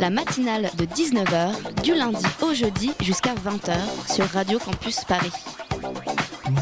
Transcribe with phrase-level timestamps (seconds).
[0.00, 3.76] La matinale de 19h, du lundi au jeudi jusqu'à 20h
[4.10, 5.30] sur Radio Campus Paris.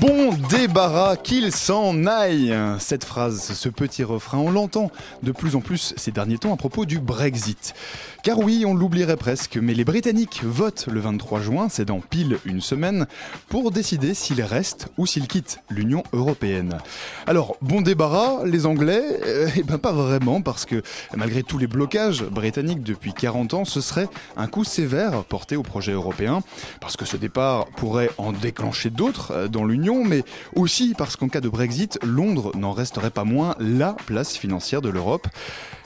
[0.00, 4.90] Bon débarras qu'il s'en aille Cette phrase, ce petit refrain, on l'entend
[5.22, 7.74] de plus en plus ces derniers temps à propos du Brexit.
[8.28, 12.36] Car oui, on l'oublierait presque, mais les Britanniques votent le 23 juin, c'est dans pile
[12.44, 13.06] une semaine,
[13.48, 16.76] pour décider s'ils restent ou s'ils quittent l'Union Européenne.
[17.26, 19.02] Alors, bon débarras, les Anglais?
[19.24, 20.82] Euh, Eh ben pas vraiment, parce que
[21.16, 25.62] malgré tous les blocages britanniques depuis 40 ans, ce serait un coup sévère porté au
[25.62, 26.40] projet européen,
[26.82, 30.22] parce que ce départ pourrait en déclencher d'autres euh, dans l'Union, mais
[30.54, 34.90] aussi parce qu'en cas de Brexit, Londres n'en resterait pas moins la place financière de
[34.90, 35.28] l'Europe.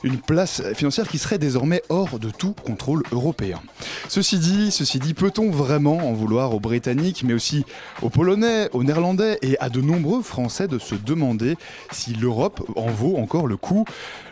[0.03, 3.61] Une place financière qui serait désormais hors de tout contrôle européen.
[4.09, 7.65] Ceci dit, ceci dit, peut-on vraiment en vouloir aux Britanniques, mais aussi
[8.03, 11.57] aux Polonais, aux Néerlandais et à de nombreux Français de se demander
[11.91, 13.85] si l'Europe en vaut encore le coup?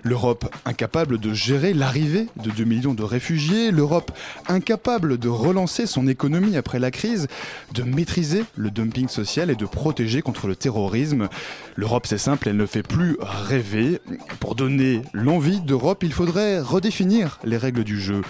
[0.03, 4.12] L'Europe incapable de gérer l'arrivée de 2 millions de réfugiés, l'Europe
[4.48, 7.29] incapable de relancer son économie après la crise,
[7.75, 11.29] de maîtriser le dumping social et de protéger contre le terrorisme.
[11.77, 14.01] L'Europe, c'est simple, elle ne fait plus rêver.
[14.41, 18.23] Pour donner l'envie d'Europe, il faudrait redéfinir les règles du jeu.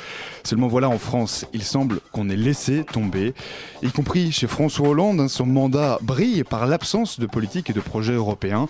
[0.45, 3.35] Seulement voilà, en France, il semble qu'on ait laissé tomber,
[3.83, 7.81] y compris chez François Hollande, hein, son mandat brille par l'absence de politique et de
[7.81, 8.69] projet européen.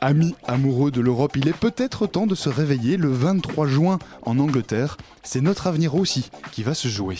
[0.00, 4.38] Amis amoureux de l'Europe, il est peut-être temps de se réveiller le 23 juin en
[4.38, 4.96] Angleterre.
[5.24, 7.16] C'est notre avenir aussi qui va se jouer.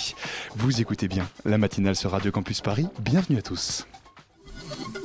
[0.54, 2.86] Vous écoutez bien la matinale sur Radio Campus Paris.
[3.00, 3.86] Bienvenue à tous.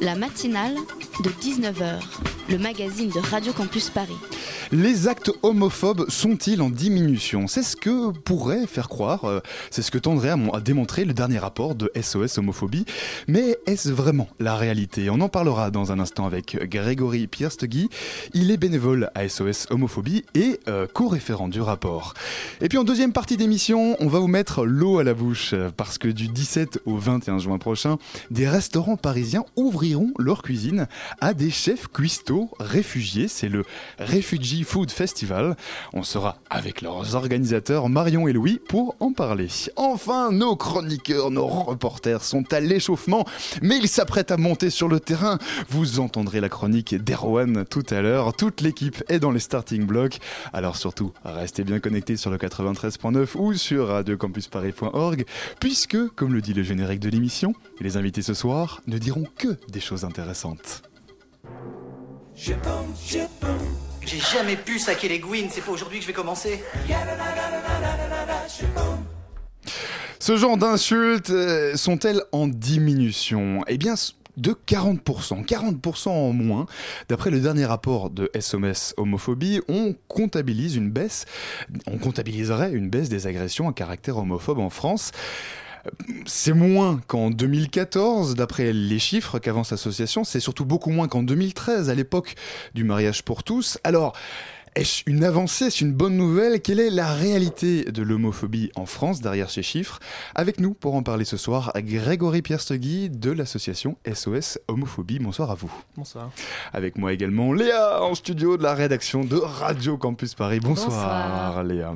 [0.02, 0.76] La matinale
[1.24, 2.02] de 19h,
[2.50, 4.18] le magazine de Radio Campus Paris.
[4.72, 7.48] Les actes homophobes sont-ils en diminution?
[7.48, 9.40] C'est ce que pourrait faire croire, euh,
[9.72, 12.86] c'est ce que tendrait à, mon- à démontrer le dernier rapport de SOS Homophobie.
[13.28, 15.09] Mais est-ce vraiment la réalité?
[15.09, 17.90] On en parlera dans un instant avec Grégory Pierstegui.
[18.34, 22.14] Il est bénévole à SOS Homophobie et euh, co-référent du rapport.
[22.62, 25.70] Et puis en deuxième partie d'émission, on va vous mettre l'eau à la bouche euh,
[25.76, 27.98] parce que du 17 au 21 juin prochain,
[28.32, 30.88] des restaurants parisiens ouvriront leur cuisine
[31.22, 33.28] à des chefs cuistots réfugiés.
[33.28, 33.64] C'est le
[34.00, 35.56] Refugee Food Festival.
[35.94, 39.48] On sera avec leurs organisateurs Marion et Louis pour en parler.
[39.76, 43.26] Enfin, nos chroniqueurs, nos reporters sont à l'échauffement,
[43.62, 45.38] mais ils s'apprêtent à monter sur le terrain.
[45.70, 48.34] Vous entendrez la chronique d'Erwan tout à l'heure.
[48.34, 50.20] Toute l'équipe est dans les starting blocks.
[50.53, 55.26] Alors surtout, restez bien connectés sur le 93.9 ou sur radiocampusparis.org,
[55.59, 59.58] puisque, comme le dit le générique de l'émission, les invités ce soir ne diront que
[59.70, 60.84] des choses intéressantes.
[62.46, 66.62] J'ai jamais pu saquer les Gwyn, c'est pas aujourd'hui que je vais commencer.
[70.20, 73.62] Ce genre d'insultes euh, sont-elles en diminution?
[73.68, 73.96] Eh bien,
[74.36, 76.66] de 40%, 40% en moins.
[77.08, 81.26] D'après le dernier rapport de SOS Homophobie, on comptabilise une baisse,
[81.88, 85.12] on comptabiliserait une baisse des agressions à caractère homophobe en France.
[86.26, 91.90] C'est moins qu'en 2014, d'après les chiffres qu'avance l'association, c'est surtout beaucoup moins qu'en 2013,
[91.90, 92.36] à l'époque
[92.74, 93.78] du mariage pour tous.
[93.84, 94.14] Alors,
[94.76, 96.60] est-ce une avancée, est-ce une bonne nouvelle?
[96.60, 100.00] Quelle est la réalité de l'homophobie en France derrière ces chiffres?
[100.34, 105.20] Avec nous pour en parler ce soir, Grégory Pierstegui de l'association SOS Homophobie.
[105.20, 105.72] Bonsoir à vous.
[105.96, 106.32] Bonsoir.
[106.74, 110.60] Avec moi également Léa en studio de la rédaction de Radio Campus Paris.
[110.60, 111.64] Bonsoir, Bonsoir.
[111.64, 111.96] Léa.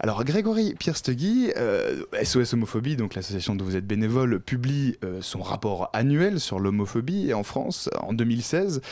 [0.00, 5.40] Alors Grégory Pierstegui, euh, SOS Homophobie, donc l'association dont vous êtes bénévole, publie euh, son
[5.40, 8.82] rapport annuel sur l'homophobie en France en 2016.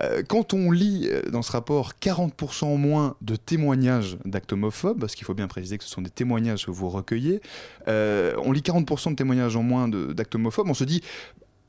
[0.00, 5.00] Euh, quand on lit euh, dans ce rapport 40% en moins de témoignages d'actes homophobes,
[5.00, 7.40] parce qu'il faut bien préciser que ce sont des témoignages que vous recueillez,
[7.86, 11.02] on lit 40% de témoignages en moins d'actes homophobes, on se dit,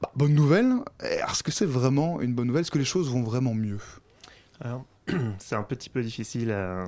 [0.01, 2.61] bah, bonne nouvelle, est-ce que c'est vraiment une bonne nouvelle?
[2.61, 3.79] Est-ce que les choses vont vraiment mieux?
[4.61, 4.85] Alors,
[5.39, 6.85] c'est un petit peu difficile à,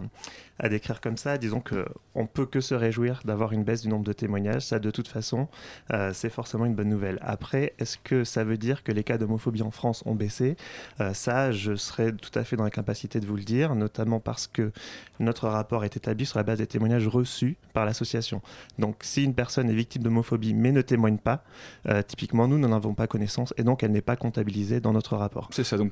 [0.59, 1.38] à décrire comme ça.
[1.38, 4.63] Disons que on peut que se réjouir d'avoir une baisse du nombre de témoignages.
[4.63, 5.48] Ça, de toute façon,
[5.94, 7.19] euh, c'est forcément une bonne nouvelle.
[7.21, 10.57] Après, est-ce que ça veut dire que les cas d'homophobie en France ont baissé?
[11.00, 14.48] Euh, Ça, je serais tout à fait dans l'incapacité de vous le dire, notamment parce
[14.48, 14.71] que
[15.19, 18.42] notre rapport est établi sur la base des témoignages reçus par l'association.
[18.80, 21.44] Donc, si une personne est victime d'homophobie mais ne témoigne pas,
[21.88, 25.18] euh, typiquement, nous n'en avons pas connaissance et donc elle n'est pas comptabilisée dans notre
[25.18, 25.50] rapport.
[25.51, 25.92] C'est ça, donc,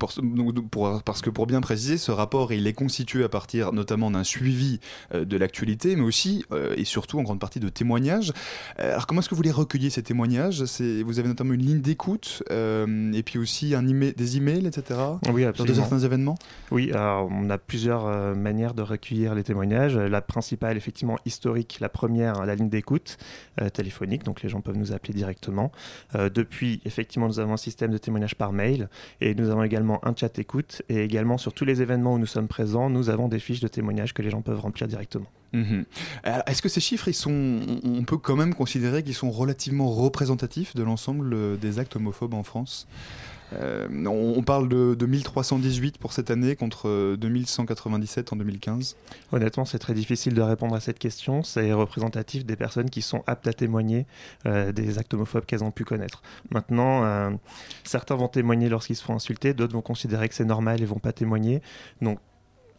[1.04, 4.55] parce que pour bien préciser, ce rapport il est constitué à partir notamment d'un suivi
[5.14, 8.32] euh, de l'actualité, mais aussi euh, et surtout en grande partie de témoignages.
[8.78, 10.62] Euh, alors comment est-ce que vous les recueillez ces témoignages?
[11.04, 15.00] Vous avez notamment une ligne d'écoute et puis aussi un email, des emails, etc.
[15.32, 15.76] Oui, Lors de absolument.
[15.76, 16.38] certains événements?
[16.70, 19.96] Oui, alors, on a plusieurs manières de recueillir les témoignages.
[19.96, 23.18] La principale, effectivement, historique, la première, la ligne d'écoute
[23.72, 25.72] téléphonique, donc les gens peuvent nous appeler directement.
[26.14, 28.88] Depuis, effectivement, nous avons un système de témoignage par mail
[29.20, 32.26] et nous avons également un chat écoute et également sur tous les événements où nous
[32.26, 35.26] sommes présents, nous avons des fiches de témoignages que les gens peuvent remplir directement.
[35.52, 35.84] Mhm.
[36.46, 40.74] Est-ce que ces chiffres, ils sont, on peut quand même considérer qu'ils sont relativement représentatifs
[40.74, 42.86] de l'ensemble euh, des actes homophobes en France?
[43.52, 48.96] Euh, on, parle de, de 1318 pour cette année contre euh, 2197 en 2015.
[49.32, 51.42] Honnêtement, c'est très difficile de répondre à cette question.
[51.42, 54.06] C'est représentatif des personnes qui sont aptes à témoigner
[54.46, 56.22] euh, des actes homophobes qu'elles ont pu connaître.
[56.50, 57.30] Maintenant, euh,
[57.84, 60.98] certains vont témoigner lorsqu'ils se font insulter, d'autres vont considérer que c'est normal et vont
[60.98, 61.62] pas témoigner.
[62.02, 62.18] Donc,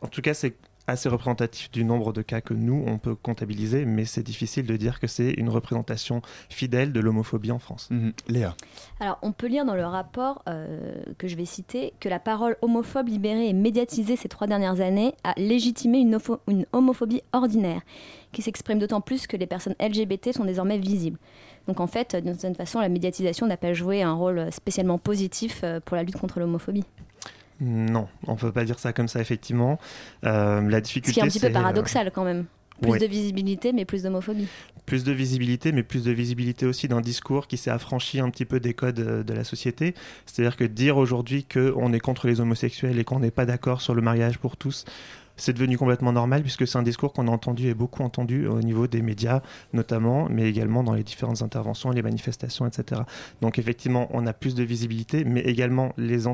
[0.02, 0.56] en tout cas, c'est
[0.88, 4.76] assez représentatif du nombre de cas que nous, on peut comptabiliser, mais c'est difficile de
[4.78, 7.90] dire que c'est une représentation fidèle de l'homophobie en France.
[7.92, 8.14] Mhm.
[8.30, 8.56] Léa.
[9.00, 12.56] Alors, on peut lire dans le rapport euh, que je vais citer que la parole
[12.62, 17.82] homophobe libérée et médiatisée ces trois dernières années a légitimé une, opho- une homophobie ordinaire,
[18.32, 21.20] qui s'exprime d'autant plus que les personnes LGBT sont désormais visibles.
[21.68, 25.62] Donc, en fait, d'une certaine façon, la médiatisation n'a pas joué un rôle spécialement positif
[25.64, 26.86] euh, pour la lutte contre l'homophobie.
[27.60, 29.80] Non, on peut pas dire ça comme ça, effectivement.
[30.26, 32.46] Euh, la Ce difficulté, qui est un petit peu c'est, euh, paradoxal quand même.
[32.82, 33.00] Plus ouais.
[33.00, 34.48] de visibilité, mais plus d'homophobie.
[34.86, 38.46] plus de visibilité, mais plus de visibilité aussi d'un discours qui s'est affranchi un petit
[38.46, 39.96] peu des codes euh, de la société.
[40.28, 43.96] C'est-à-dire que dire aujourd'hui qu'on est contre les homosexuels et qu'on n'est pas d'accord sur
[43.96, 44.86] le mariage pour tous,
[45.38, 48.60] c'est devenu complètement normal puisque c'est un discours qu'on a entendu et beaucoup entendu au
[48.62, 49.42] niveau des médias
[49.74, 53.02] notamment, mais également dans les différentes interventions, les manifestations, etc.
[53.42, 56.28] Donc effectivement, on a plus de visibilité, mais également les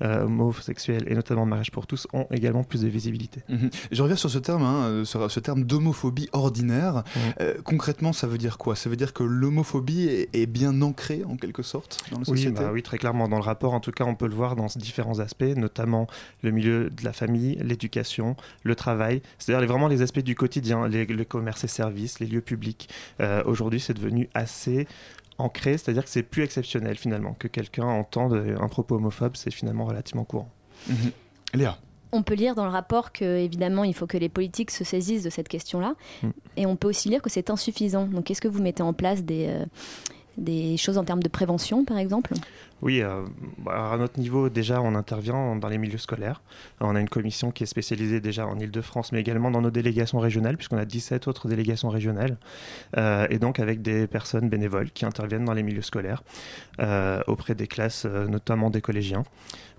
[0.00, 3.42] anti-homosexuels et notamment mariage pour tous ont également plus de visibilité.
[3.48, 3.70] Mhm.
[3.90, 6.94] Je reviens sur ce terme, hein, euh, sur ce terme d'homophobie ordinaire.
[7.16, 7.22] Mhm.
[7.40, 8.76] Euh, concrètement, ça veut dire quoi?
[8.76, 12.38] Ça veut dire que l'homophobie est, est bien ancrée en quelque sorte dans la Oui,
[12.38, 12.60] société?
[12.62, 13.28] bah oui, très clairement.
[13.28, 16.06] Dans le rapport, en tout cas, on peut le voir dans différents aspects, notamment
[16.42, 18.21] le milieu de la famille, l'éducation,
[18.62, 22.40] le travail, c'est-à-dire vraiment les aspects du quotidien, les, le commerce et services, les lieux
[22.40, 22.88] publics.
[23.20, 24.86] Euh, Aujourd'hui, c'est devenu assez
[25.38, 29.84] ancré, c'est-à-dire que c'est plus exceptionnel finalement que quelqu'un entende un propos homophobe, c'est finalement
[29.84, 30.50] relativement courant.
[30.88, 31.12] Mhm.
[31.54, 31.78] Léa.
[32.14, 35.22] On peut lire dans le rapport que, évidemment, il faut que les politiques se saisissent
[35.22, 35.94] de cette question-là.
[36.22, 36.28] Mm.
[36.58, 38.04] Et on peut aussi lire que c'est insuffisant.
[38.04, 39.64] Donc, est-ce que vous mettez en place des, euh,
[40.36, 42.32] des choses en termes de prévention, par exemple
[42.80, 43.22] Oui, euh,
[43.58, 46.40] bah, à notre niveau, déjà, on intervient dans les milieux scolaires.
[46.80, 50.18] On a une commission qui est spécialisée déjà en Ile-de-France, mais également dans nos délégations
[50.18, 52.36] régionales, puisqu'on a 17 autres délégations régionales,
[52.96, 56.22] euh, et donc avec des personnes bénévoles qui interviennent dans les milieux scolaires,
[56.80, 59.24] euh, auprès des classes, notamment des collégiens.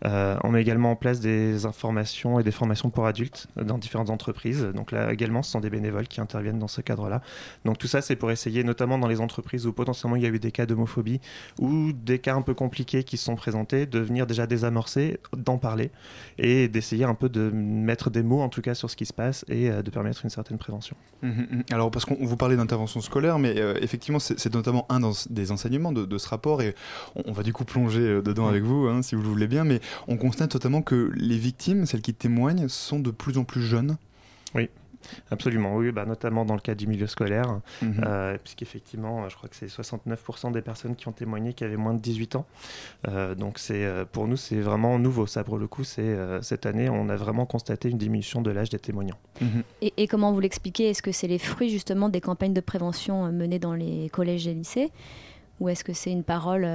[0.05, 4.67] On met également en place des informations et des formations pour adultes dans différentes entreprises.
[4.75, 7.21] Donc là également, ce sont des bénévoles qui interviennent dans ce cadre-là.
[7.63, 10.29] Donc tout ça, c'est pour essayer, notamment dans les entreprises où potentiellement il y a
[10.29, 11.19] eu des cas d'homophobie
[11.59, 15.57] ou des cas un peu compliqués qui se sont présentés, de venir déjà désamorcer, d'en
[15.57, 15.89] parler
[16.37, 19.13] et d'essayer un peu de mettre des mots en tout cas sur ce qui se
[19.13, 20.95] passe et euh, de permettre une certaine prévention.
[21.21, 21.63] Mhm, mhm.
[21.71, 24.99] Alors, parce qu'on vous parlait d'intervention scolaire, mais euh, effectivement, c'est notamment un
[25.29, 26.75] des enseignements de, de ce rapport, et
[27.15, 29.63] on, va du coup plonger euh, dedans avec vous, hein, si vous le voulez bien,
[29.63, 33.61] mais on constate notamment que les victimes, celles qui témoignent, sont de plus en plus
[33.61, 33.97] jeunes.
[35.31, 38.03] Absolument, oui, bah, notamment dans le cas du milieu scolaire, Mhm.
[38.05, 41.93] euh, puisqu'effectivement, je crois que c'est 69% des personnes qui ont témoigné qui avaient moins
[41.93, 42.45] de 18 ans.
[43.07, 45.25] Euh, donc c'est euh, pour nous, c'est vraiment nouveau.
[45.27, 48.51] Ça, pour le coup, c'est euh, cette année, on a vraiment constaté une diminution de
[48.51, 49.17] l'âge des témoignants.
[49.41, 49.63] Mhm.
[49.81, 50.89] et, et comment vous l'expliquez?
[50.89, 54.53] Est-ce que c'est les fruits justement des campagnes de prévention menées dans les collèges et
[54.53, 54.91] lycées?
[55.59, 56.67] Ou est-ce que c'est une parole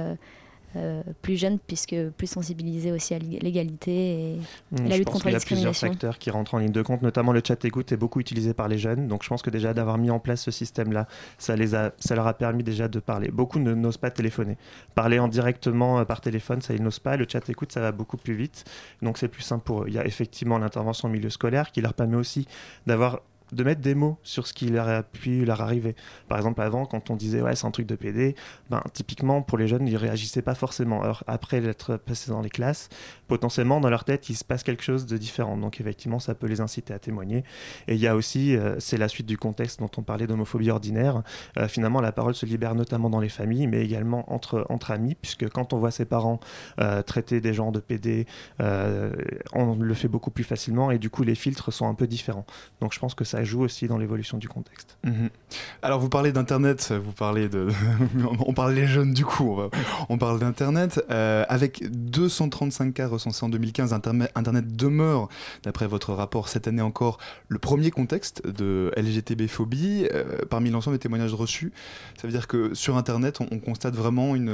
[0.75, 4.39] euh, plus jeune, puisque plus sensibilisée aussi à l'ég- l'égalité et...
[4.71, 5.87] Mm, la lutte contre qu'il y la a plusieurs discrimination.
[5.87, 8.67] facteurs qui rentrent en ligne de compte, notamment le chat écoute est beaucoup utilisé par
[8.67, 9.07] les jeunes.
[9.07, 11.07] Donc je pense que déjà d'avoir mis en place ce système-là,
[11.37, 13.29] ça, les a, ça leur a permis déjà de parler.
[13.31, 14.57] Beaucoup n'osent pas téléphoner.
[14.95, 17.17] Parler en directement euh, par téléphone, ça ils n'osent pas.
[17.17, 18.63] Le chat écoute, ça va beaucoup plus vite.
[19.01, 19.85] Donc c'est plus simple pour eux.
[19.87, 22.47] Il y a effectivement l'intervention au milieu scolaire qui leur permet aussi
[22.85, 25.95] d'avoir de mettre des mots sur ce qui leur a pu leur arriver.
[26.27, 28.35] Par exemple, avant, quand on disait ouais, c'est un truc de PD,
[28.69, 31.01] ben, typiquement pour les jeunes, ils réagissaient pas forcément.
[31.01, 32.89] Alors, après l'être passé dans les classes,
[33.27, 35.57] potentiellement dans leur tête, il se passe quelque chose de différent.
[35.57, 37.43] Donc, effectivement, ça peut les inciter à témoigner.
[37.87, 40.71] Et il y a aussi, euh, c'est la suite du contexte dont on parlait d'homophobie
[40.71, 41.23] ordinaire.
[41.57, 45.15] Euh, finalement, la parole se libère notamment dans les familles, mais également entre, entre amis,
[45.15, 46.39] puisque quand on voit ses parents
[46.79, 48.25] euh, traiter des gens de PD,
[49.53, 52.45] on le fait beaucoup plus facilement et du coup, les filtres sont un peu différents.
[52.81, 54.97] Donc, je pense que ça ça joue aussi dans l'évolution du contexte.
[55.05, 55.29] Mhm.
[55.81, 57.69] Alors vous parlez d'internet, vous parlez de,
[58.45, 59.69] on parle les jeunes du coup, on, va-
[60.09, 61.01] on parle d'internet.
[61.09, 65.29] Euh, avec 235 cas recensés en 2015, internet, demeure,
[65.63, 67.17] d'après votre rapport cette année encore,
[67.47, 71.71] le premier contexte de LGTB-phobie euh, parmi l'ensemble des témoignages reçus.
[72.19, 74.49] Ça veut dire que sur internet, on, on constate vraiment une,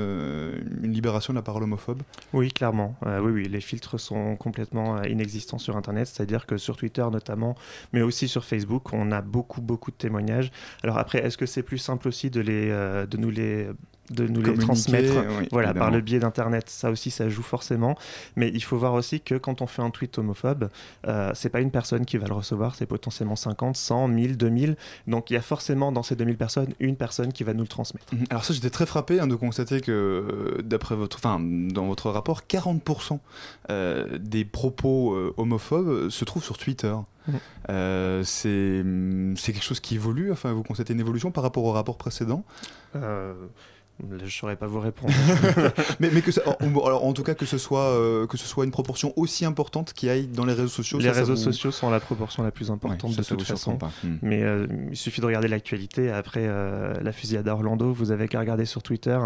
[0.83, 2.03] une libération de la parole homophobe?
[2.33, 2.95] Oui, clairement.
[3.07, 7.55] Euh, oui, oui, les filtres sont complètement inexistants sur Internet, c'est-à-dire que sur Twitter notamment,
[7.93, 10.51] mais aussi sur Facebook, on a beaucoup, beaucoup de témoignages.
[10.83, 13.67] Alors après, est-ce que c'est plus simple aussi de, les, euh, de nous les
[14.11, 16.69] de nous les transmettre oui, voilà, par le biais d'Internet?
[16.69, 17.97] Ça aussi, ça joue forcément.
[18.35, 20.69] Mais il faut voir aussi que quand on fait un tweet homophobe,
[21.07, 24.77] euh, c'est pas une personne qui va le recevoir, c'est potentiellement 50, 100, 1000, 2000.
[25.07, 27.67] Donc il y a forcément dans ces 2000 personnes une personne qui va nous le
[27.67, 28.13] transmettre.
[28.13, 28.25] Mhm.
[28.29, 32.09] Alors ça, j'étais très frappé hein, de constater que, euh, d'après votre, enfin, dans votre
[32.11, 33.19] rapport, 40%
[33.69, 36.93] euh, des propos euh, homophobes se trouvent sur Twitter.
[37.69, 38.83] Euh, c'est
[39.35, 40.31] c'est quelque chose qui évolue.
[40.31, 42.43] Enfin, vous constatez une évolution par rapport au rapport précédent?
[42.95, 43.33] Euh,
[44.25, 45.13] je saurais pas vous répondre.
[45.99, 48.45] mais, mais que ça- en, alors, en tout cas que ce soit euh, que ce
[48.45, 50.99] soit une proportion aussi importante qui aille dans les réseaux sociaux.
[50.99, 53.43] Les ça, ça réseaux vous- sociaux sont la proportion la plus importante Ouais, de toute
[53.43, 53.77] façon.
[53.77, 53.91] pas.
[54.03, 54.17] Hmm.
[54.21, 56.11] Mais euh, il suffit de regarder l'actualité.
[56.11, 59.17] Après euh, la fusillade à Orlando, vous avez qu'à regarder sur Twitter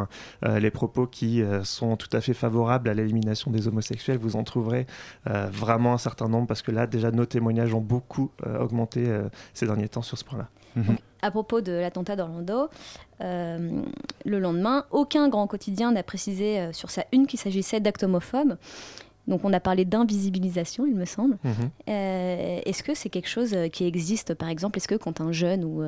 [0.46, 4.18] les propos qui sont tout à fait favorables à l'élimination des homosexuels.
[4.18, 4.86] Vous en trouverez
[5.26, 9.06] vraiment un certain nombre parce que là, déjà, nos témoignages ont beaucoup augmenté
[9.54, 10.48] ces derniers temps sur ce point-là.
[10.76, 10.98] Mhm.
[11.22, 12.70] À propos de l'attentat d'Orlando,
[13.22, 13.82] euh,
[14.26, 18.58] le lendemain, aucun grand quotidien n'a précisé euh, sur sa une qu'il s'agissait d'actes homophobes.
[19.28, 21.38] Donc on a parlé d'invisibilisation, il me semble.
[21.44, 21.54] Mhm.
[21.90, 24.78] Euh, Est-ce que c'est quelque chose qui existe, par exemple?
[24.78, 25.84] Est-ce que quand un jeune ou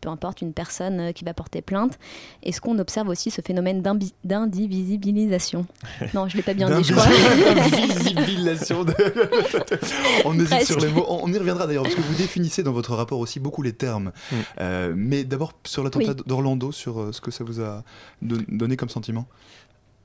[0.00, 1.98] peu importe une personne euh, qui va porter plainte,
[2.42, 3.82] est-ce qu'on observe aussi ce phénomène
[4.24, 5.66] d'indivisibilisation
[6.14, 7.06] Non, je l'ai pas bien dit, je crois.
[7.54, 8.84] D'invisibilisation.
[8.84, 8.94] de-
[10.24, 10.66] on hésite Presque.
[10.72, 11.06] sur les mots.
[11.08, 14.12] On y reviendra d'ailleurs, parce que vous définissez dans votre rapport aussi beaucoup les termes.
[14.30, 14.34] Mm.
[14.60, 16.22] Euh, mais d'abord, sur l'attentat Oui.
[16.26, 17.82] d'Orlando, sur euh, ce que ça vous a
[18.22, 19.26] don- donné comme sentiment?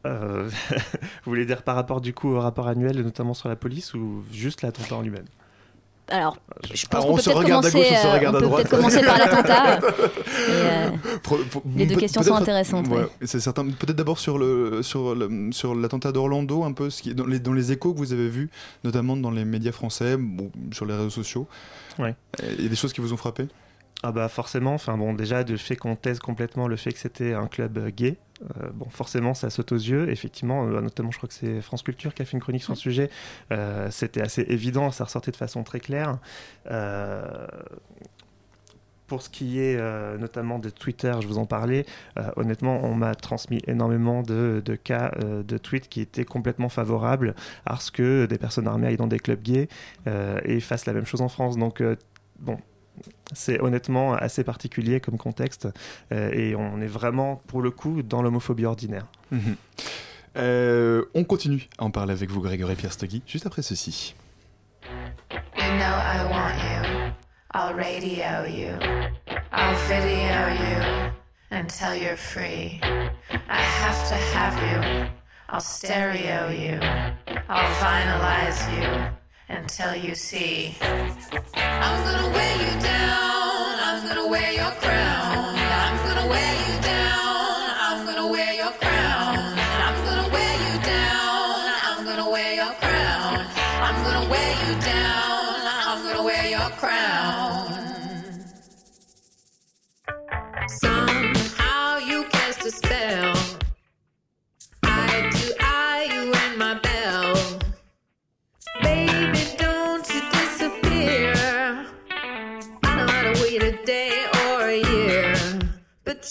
[0.08, 0.78] Euh, vous
[1.26, 4.62] voulez dire par rapport du coup au rapport annuel, notamment sur la police, ou juste
[4.64, 5.26] l'attentat en lui-même?
[6.12, 6.38] Alors,
[6.74, 8.36] je pense qu'on on peut se peut-être regarde à commencer, gauche, on se euh, regarde
[8.36, 9.80] on à peut peut-être commencer par l'attentat.
[10.50, 10.90] Euh,
[11.76, 13.08] Les deux peut- questions sont intéressantes, ouais, ouais.
[13.26, 13.66] C'est certain.
[13.66, 17.40] Peut-être d'abord sur le sur le- sur l'attentat d'Orlando, un peu ce qui dans les
[17.40, 18.50] dans les échos que vous avez vus,
[18.84, 21.48] notamment dans les médias français ou sur les réseaux sociaux.
[22.00, 22.16] Ouais.
[22.58, 23.48] Il y a des choses qui vous ont frappé?
[24.04, 27.34] Ah bah forcément, enfin bon déjà du fait qu'on taise complètement le fait que c'était
[27.34, 31.18] un club euh, gay, euh, bon forcément ça saute aux yeux, effectivement, euh, notamment je
[31.18, 33.10] crois que c'est France Culture qui a fait une chronique sur le sujet,
[33.52, 36.18] Euh, c'était assez évident, ça ressortait de façon très claire.
[39.08, 39.78] Pour ce qui est
[40.18, 41.86] notamment de Twitter, je vous en parlais,
[42.38, 47.76] honnêtement, on m'a transmis énormément de, de cas de tweets qui étaient complètement favorables à
[47.76, 49.68] ce que des personnes armées aillent dans des clubs gays
[50.46, 51.58] et fassent la même chose en France.
[51.58, 51.84] Donc,
[52.40, 52.58] bon,
[53.34, 55.68] c'est honnêtement assez particulier comme contexte
[56.12, 59.08] euh, et on est vraiment, pour le coup, dans l'homophobie ordinaire.
[59.32, 59.56] Mhm.
[60.38, 64.16] Euh, on continue à en parler avec vous, Grégory Pierre Stoggy, juste après ceci.
[65.58, 67.14] You know I want you.
[67.54, 68.72] I'll radio you.
[69.52, 71.12] I'll video you
[71.52, 72.80] until you're free.
[73.50, 75.10] I have to have you.
[75.50, 76.80] I'll stereo you.
[77.50, 79.21] I'll vinilize you
[79.52, 80.78] until you see.
[80.82, 83.80] I'm gonna wear you down.
[83.88, 85.56] I'm gonna wear your crown.
[85.58, 87.70] I'm gonna wear you down.
[87.88, 89.38] I'm gonna wear your crown.
[89.88, 91.70] I'm gonna wear you down.
[91.88, 93.46] I'm gonna wear your crown.
[93.88, 95.62] I'm gonna wear you down.
[95.90, 97.11] I'm gonna wear your crown.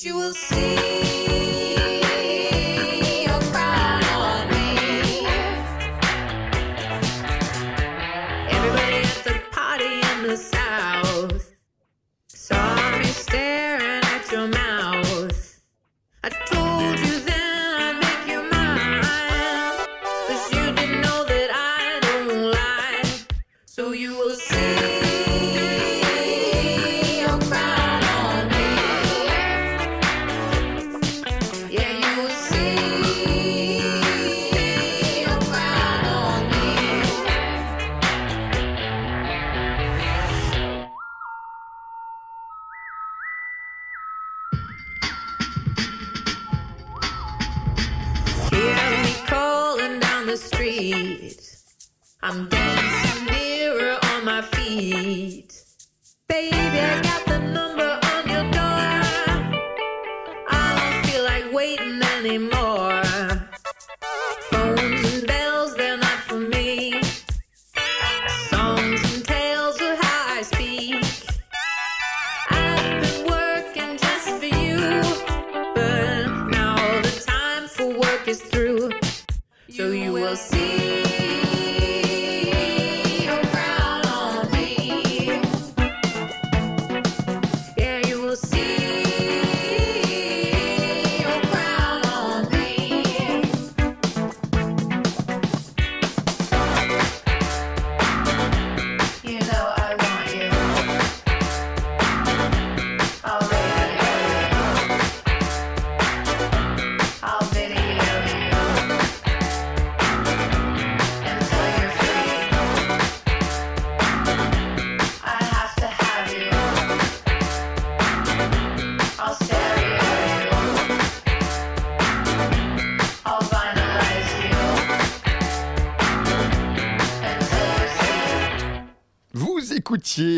[0.02, 1.09] You will see
[52.22, 53.09] I'm dancing.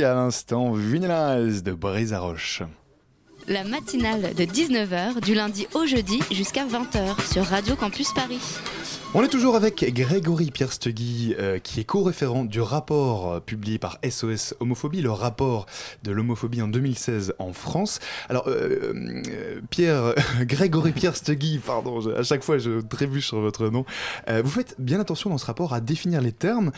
[0.04, 2.62] À l'instant Vinylize de Brise à Roche.
[3.48, 8.40] La matinale de 19h du lundi au jeudi jusqu'à 20h sur Radio Campus Paris.
[9.14, 13.98] On est toujours avec Grégory Pierre-Stegui, euh, qui est co-référent du rapport euh, publié par
[14.08, 15.66] SOS Homophobie, le rapport
[16.02, 18.00] de l'homophobie en 2016 en France.
[18.30, 18.94] Alors, euh,
[19.28, 23.84] euh, Pierre, Grégory Pierre-Stegui, pardon, je- à chaque fois je trébuche sur votre nom.
[24.42, 26.72] Vous faites bien attention dans ce rapport à définir les termes.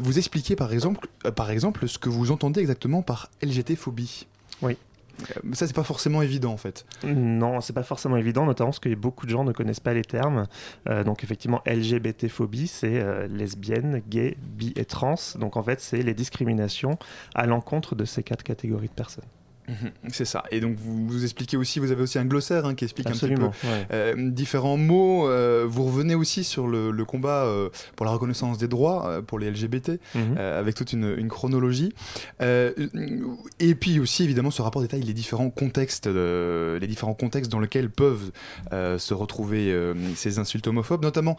[0.00, 4.26] Vous expliquez par exemple, par exemple ce que vous entendez exactement par LGT-phobie.
[4.62, 4.76] Oui.
[5.20, 6.84] Euh, Ça, c'est pas forcément évident en fait.
[7.04, 10.02] Non, c'est pas forcément évident, notamment parce que beaucoup de gens ne connaissent pas les
[10.02, 10.46] termes.
[10.88, 15.14] Euh, donc effectivement, LGBT-phobie, c'est euh, lesbienne, gay, bi et trans.
[15.36, 16.98] Donc en fait, c'est les discriminations
[17.34, 19.24] à l'encontre de ces quatre catégories de personnes.
[19.68, 20.44] Mhm, C'est ça.
[20.50, 23.46] Et donc vous, vous expliquez aussi, vous avez aussi un glossaire hein, qui explique Absolument.
[23.46, 23.86] un petit peu ouais.
[23.92, 25.28] euh, différents mots.
[25.28, 29.38] Euh, vous revenez aussi sur le, le combat euh, pour la reconnaissance des droits pour
[29.38, 30.36] les LGBT, Mhm.
[30.38, 31.92] avec toute une, une chronologie.
[33.60, 37.90] Et puis aussi évidemment ce rapport détaille les différents contextes, les différents contextes dans lesquels
[37.90, 38.30] peuvent
[38.70, 39.74] se retrouver
[40.14, 41.36] ces insultes homophobes, notamment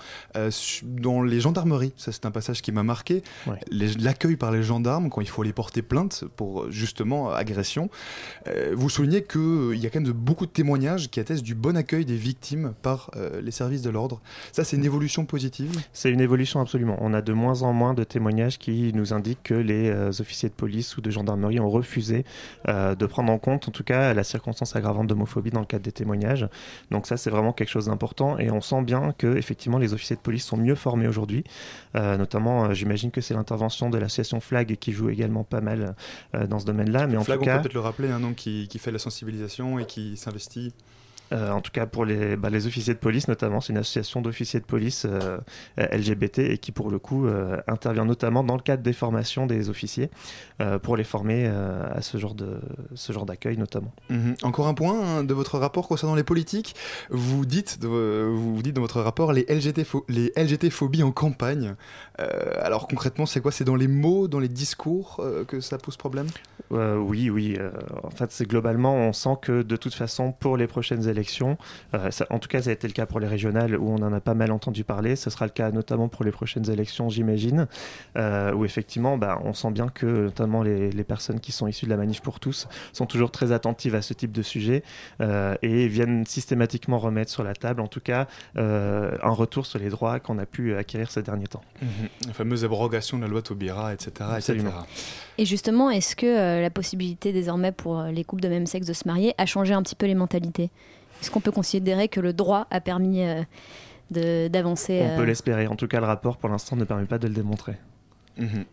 [0.83, 1.93] dans les gendarmeries.
[1.97, 3.23] Ça c'est un passage qui m'a marqué.
[3.47, 3.59] Ouais.
[3.71, 7.89] L'accueil par les gendarmes quand il faut les porter plainte pour justement agression.
[8.47, 11.55] Euh, vous soulignez qu'il y a quand même de, beaucoup de témoignages qui attestent du
[11.55, 14.21] bon accueil des victimes par euh, les services de l'ordre.
[14.51, 15.71] Ça, c'est une évolution positive?
[15.93, 16.97] C'est une évolution absolument.
[17.01, 20.49] On a de moins en moins de témoignages qui nous indiquent que les euh, officiers
[20.49, 22.25] de police ou de gendarmerie ont refusé
[22.67, 25.83] euh, de prendre en compte, en tout cas, la circonstance aggravante d'homophobie dans le cadre
[25.83, 26.47] des témoignages.
[26.91, 30.15] Donc ça, c'est vraiment quelque chose d'important et on sent bien que effectivement les officiers
[30.15, 31.43] de police sont mieux formés aujourd'hui.
[31.95, 35.95] Euh, notamment, euh, j'imagine que c'est l'intervention de l'association Flag qui joue également pas mal
[36.35, 37.07] euh, dans ce domaine-là.
[37.07, 38.91] Mais en Flag, tout on peut cas, peut-être le rappeler, un nom qui, qui fait
[38.91, 40.73] la sensibilisation et qui s'investit.
[41.31, 44.21] Euh, en tout cas pour les, bah, les officiers de police notamment, c'est une association
[44.21, 45.37] d'officiers de police euh,
[45.77, 49.69] LGBT et qui pour le coup euh, intervient notamment dans le cadre des formations des
[49.69, 50.09] officiers
[50.83, 52.59] pour les former à ce genre de
[52.93, 53.91] ce genre d'accueil notamment.
[54.09, 54.35] Mhm.
[54.43, 56.75] Encore un point hein, de votre rapport concernant les politiques.
[57.09, 61.75] Vous dites, de- vous dites dans votre rapport les LGBT, les LGBT phobies en campagne.
[62.17, 63.51] Alors concrètement, c'est quoi?
[63.51, 66.27] C'est dans les mots, dans les discours que ça pose problème?
[66.71, 67.57] Oui, oui.
[68.03, 71.14] en fait, c'est globalement, on sent que de toute façon, pour les prochaines élections,
[71.93, 74.01] euh, ça- en tout cas, ça a été le cas pour les régionales où on
[74.01, 75.15] en a pas mal entendu parler.
[75.15, 77.67] Ce sera le cas notamment pour les prochaines élections, j'imagine,
[78.17, 81.85] euh, où effectivement, bah, on sent bien que notamment les, les personnes qui sont issues
[81.85, 84.83] de la manif pour tous sont toujours très attentives à ce type de sujet
[85.21, 89.79] euh, et viennent systématiquement remettre sur la table, en tout cas, euh, un retour sur
[89.79, 91.63] les droits qu'on a pu acquérir ces derniers temps.
[92.27, 94.11] La fameuse abrogation de la loi Taubira, etc.
[95.37, 98.93] Et justement, est-ce que euh, la possibilité désormais pour les couples de même sexe de
[98.93, 100.69] se marier a changé un petit peu les mentalités?
[101.21, 103.41] Est-ce qu'on peut considérer que le droit a permis euh,
[104.11, 105.67] de- d'avancer On peut euh, l'espérer.
[105.67, 107.75] En tout cas, le rapport, pour l'instant, ne permet pas de le démontrer.
[108.37, 108.65] Mhm.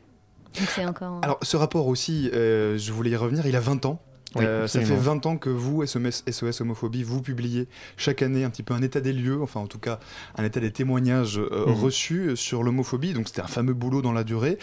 [0.59, 1.21] donc c'est encore.
[1.23, 4.01] Alors, ce rapport aussi, euh, je voulais y revenir, il a 20 ans.
[4.37, 5.15] Oui, Euh, ça fait absolument.
[5.15, 9.01] 20 ans que vous, SOS, Homophobie, vous publiez chaque année un petit peu un état
[9.01, 9.99] des lieux, enfin en tout cas
[10.37, 11.73] un état des témoignages euh, Mhm.
[11.75, 13.13] reçus sur l'homophobie.
[13.13, 14.59] Donc c'était un fameux boulot dans la durée.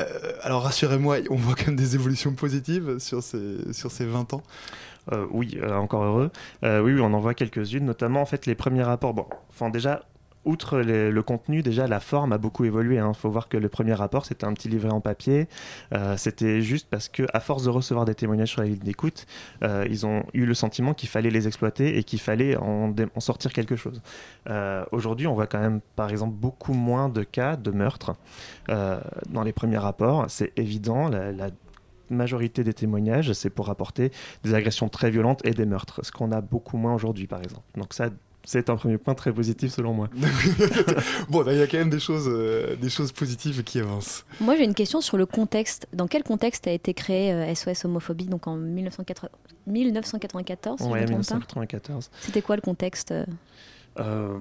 [0.00, 0.04] Euh,
[0.42, 4.42] alors rassurez-moi, on voit quand même des évolutions positives sur ces, sur ces 20 ans.
[5.12, 6.30] Euh, oui, euh, encore heureux.
[6.64, 9.12] Euh, oui, oui, on en voit quelques-unes, notamment en fait les premiers rapports.
[9.14, 10.02] Bon, enfin déjà.
[10.44, 12.96] Outre le contenu, déjà la forme a beaucoup évolué.
[12.96, 15.48] Il faut voir que le premier rapport, c'était un petit livret en papier.
[15.94, 19.26] Euh, c'était juste parce que, à force de recevoir des témoignages sur la ligne d'écoute,
[19.62, 23.52] euh, ils ont eu le sentiment qu'il fallait les exploiter et qu'il fallait en, sortir
[23.52, 24.02] quelque chose.
[24.50, 28.14] Euh, Aujourd'hui, on voit quand même, par exemple, beaucoup moins de cas de meurtre
[28.68, 30.26] dans les premiers rapports.
[30.28, 31.08] C'est évident.
[31.08, 31.50] La, la
[32.10, 34.10] majorité des témoignages, c'est pour rapporter
[34.42, 37.64] des agressions très violentes et des meurtres, ce qu'on a beaucoup moins aujourd'hui, par exemple.
[37.76, 38.10] Donc ça,
[38.44, 40.08] c'est un premier point très positif selon moi.
[41.28, 44.24] bon, il y a quand même des choses, euh, des choses positives qui avancent.
[44.40, 45.86] Moi, j'ai une question sur le contexte.
[45.92, 49.28] Dans quel contexte a été créé SOS Homophobie Donc en 1980
[49.66, 52.10] 1994, si ouais, je 1994.
[52.20, 53.14] C'était quoi le contexte
[53.98, 54.38] euh...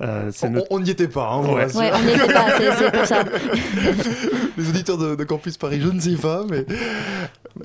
[0.70, 1.28] on n'y était pas.
[1.30, 1.66] Hein, ouais.
[1.74, 3.24] on n'y était pas, c'est pour ça.
[4.56, 6.64] Les auditeurs de, de, Campus Paris, je ne sais pas, mais.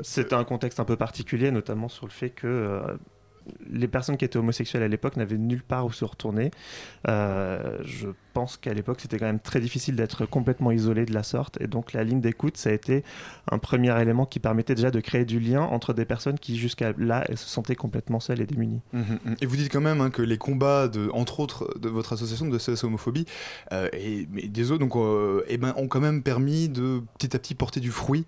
[0.02, 2.82] C'était un contexte un peu particulier, notamment sur le fait que euh,
[3.70, 6.52] les personnes qui étaient homosexuelles à l'époque n'avaient nulle part où se retourner.
[7.08, 11.24] Euh, je pense qu'à l'époque, c'était quand même très difficile d'être complètement isolé de la
[11.24, 11.60] sorte.
[11.62, 13.04] Et donc, la ligne d'écoute, ça a été
[13.50, 16.94] un premier élément qui permettait déjà de créer du lien entre des personnes qui, jusqu'à
[16.98, 18.82] là, se sentaient complètement seules et démunies.
[18.94, 19.36] Mmh, mmh.
[19.42, 22.48] Et vous dites quand même hein, que les combats, de, entre autres, de votre association
[22.48, 23.26] de CS Homophobie
[23.74, 27.40] euh, et des autres, donc, euh, eh ben, ont quand même permis de petit à
[27.40, 28.26] petit porter du fruit.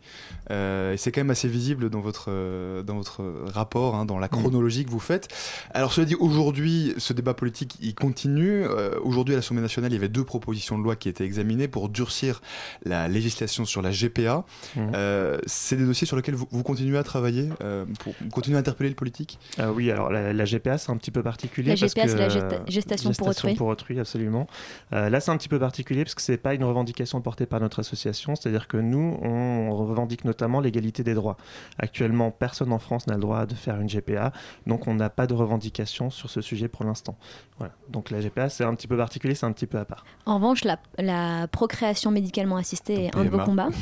[0.52, 4.28] Euh, et c'est quand même assez visible dans votre, dans votre rapport, hein, dans la
[4.28, 4.30] mmh.
[4.32, 5.28] chronologie que vous faites.
[5.72, 8.66] Alors, cela dit, aujourd'hui, ce débat politique, il continue.
[9.04, 11.90] aujourd'hui, à l'Assemblée nationale, il y avait deux propositions de loi qui étaient examinées pour
[11.90, 12.42] durcir
[12.86, 14.46] la législation sur la GPA.
[14.76, 14.92] Mmh.
[14.96, 18.90] Euh, c'est des dossiers sur lesquels vous, continuez à travailler, euh, pour continuer à interpeller
[18.90, 19.40] le politique?
[19.60, 21.70] Euh, Oui, alors la, GPA, c'est un petit peu particulier.
[21.70, 23.56] La GPA, c'est la gestation, gestation, pour autrui.
[23.56, 24.48] pour autrui, absolument.
[24.92, 27.80] là, c'est un petit peu particulier parce que c'est pas une revendication portée par notre
[27.80, 31.38] association, c'est-à-dire que nous, on revendique notamment l'égalité des droits.
[31.78, 34.32] Actuellement, personne en France n'a le droit de faire une GPA,
[34.68, 37.16] donc on n'a pas de revendication sur ce sujet pour l'instant.
[37.58, 37.74] Voilà.
[37.90, 40.06] Donc la GPA, c'est un petit peu particulier, c'est un petit peu à part.
[40.26, 43.70] En revanche, la, procréation médicalement assistée est un de vos combats.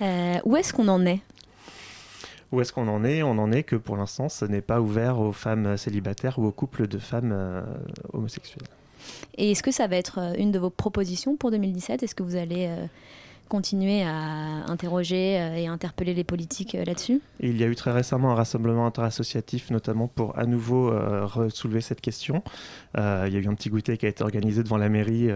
[0.00, 1.20] Euh, où est-ce qu'on en est?
[2.50, 3.22] Où est-ce qu'on en est?
[3.22, 6.50] On en est que pour l'instant, ce n'est pas ouvert aux femmes célibataires ou aux
[6.50, 7.62] couples de femmes euh,
[8.12, 8.66] homosexuelles.
[9.36, 12.24] Et est-ce que ça va être euh, une de vos propositions pour 2017 Est-ce que
[12.24, 12.68] vous allez
[13.52, 17.20] continuer à interroger euh, et interpeller les politiques euh, là-dessus?
[17.40, 21.82] Il y a eu très récemment un rassemblement interassociatif, notamment pour à nouveau euh, soulever
[21.82, 22.42] cette question.
[22.96, 25.28] il y a eu un petit goûter qui a été organisé devant la mairie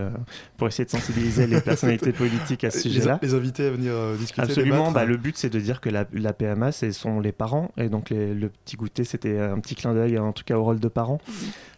[0.57, 3.19] pour essayer de sensibiliser les personnalités politiques à ce sujet-là.
[3.21, 4.41] Les, inviter à venir discuter.
[4.41, 4.93] Absolument.
[4.93, 7.71] Bah, le but, c'est de dire que la, PMA, ce sont les parents.
[7.77, 10.81] Et donc, le petit goûter, c'était un petit clin d'œil, en tout cas, au rôle
[10.81, 11.21] de parents.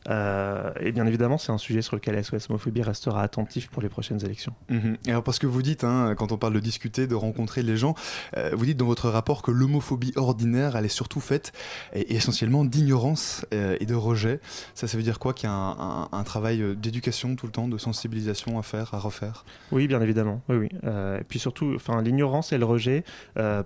[0.09, 3.89] Euh, et bien évidemment, c'est un sujet sur lequel SOS Homophobie restera attentif pour les
[3.89, 4.55] prochaines élections.
[4.69, 4.97] Mhm.
[5.09, 7.95] Alors, parce que vous dites, hein, quand on parle de discuter, de rencontrer les gens,
[8.37, 11.53] euh, vous dites dans votre rapport que l'homophobie ordinaire, elle est surtout faite
[11.95, 14.41] et, essentiellement d'ignorance euh, et de rejet.
[14.75, 17.69] Ça, ça veut dire quoi Qu'il y a un, un travail d'éducation tout le temps,
[17.69, 19.45] de sensibilisation à faire, à refaire?
[19.73, 20.43] Oui, bien évidemment.
[20.49, 20.69] Oui, oui.
[20.83, 23.05] et puis surtout, l'ignorance et le rejet,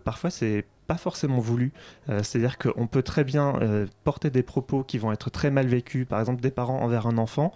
[0.05, 0.65] parfois, c'est
[0.97, 1.73] forcément voulu.
[2.09, 5.67] Euh, c'est-à-dire qu'on peut très bien euh, porter des propos qui vont être très mal
[5.67, 7.53] vécus, par exemple des parents envers un enfant,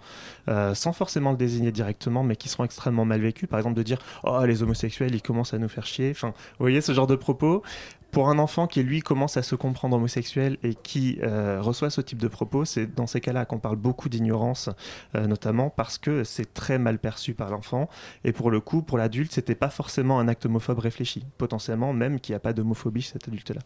[0.47, 3.49] euh, sans forcément le désigner directement, mais qui seront extrêmement mal vécus.
[3.49, 6.11] Par exemple de dire Oh, les homosexuels, ils commencent à nous faire chier.
[6.11, 7.63] Enfin, vous voyez ce genre de propos
[8.11, 12.01] pour un enfant qui lui commence à se comprendre homosexuel et qui euh, reçoit ce
[12.01, 14.69] type de propos, c'est dans ces cas-là qu'on parle beaucoup d'ignorance,
[15.15, 17.89] euh, notamment parce que c'est très mal perçu par l'enfant.
[18.23, 21.25] Et pour le coup, pour l'adulte, c'était pas forcément un acte homophobe réfléchi.
[21.37, 23.61] Potentiellement même qu'il n'y a pas d'homophobie chez cet adulte-là.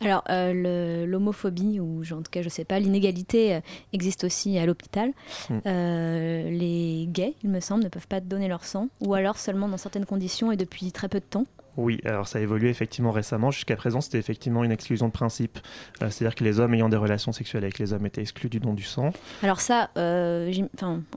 [0.00, 3.60] Alors, euh, l'homophobie, ou en tout cas, je sais pas, l'inégalité
[3.92, 5.12] existe aussi à l'hôpital.
[5.48, 5.58] Mm.
[5.64, 9.76] les gays, il me semble, ne peuvent pas donner leur sang, ou alors seulement dans
[9.76, 11.46] certaines conditions et depuis très peu de temps.
[11.76, 13.50] Oui, alors ça a évolué effectivement récemment.
[13.50, 15.58] Jusqu'à présent, c'était effectivement une exclusion de principe.
[16.02, 18.60] Euh, c'est-à-dire que les hommes ayant des relations sexuelles avec les hommes étaient exclus du
[18.60, 19.12] don du sang.
[19.42, 20.52] Alors ça, euh,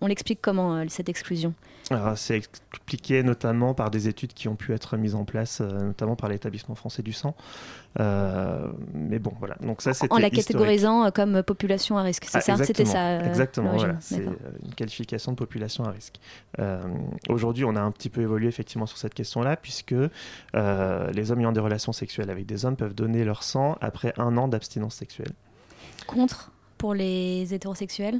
[0.01, 1.53] on l'explique comment, euh, cette exclusion?
[2.17, 6.27] C'est expliqué notamment par des études qui ont pu être mises en place, notamment par
[6.27, 7.33] l'établissement français du sang.
[7.97, 9.55] Mais bon, voilà.
[9.61, 12.57] Donc ça, en la catégorisant comme population à risque, c'est ah, ça?
[12.63, 13.95] C'était ça Exactement, voilà.
[13.99, 16.19] C'est une qualification de population à risque.
[17.29, 19.95] Aujourd'hui, on a un petit peu évolué effectivement sur cette question-là, puisque
[20.55, 24.13] euh, les hommes ayant des relations sexuelles avec des hommes peuvent donner leur sang après
[24.17, 25.31] un an d'abstinence sexuelle.
[26.05, 28.19] Contre pour les hétérosexuels?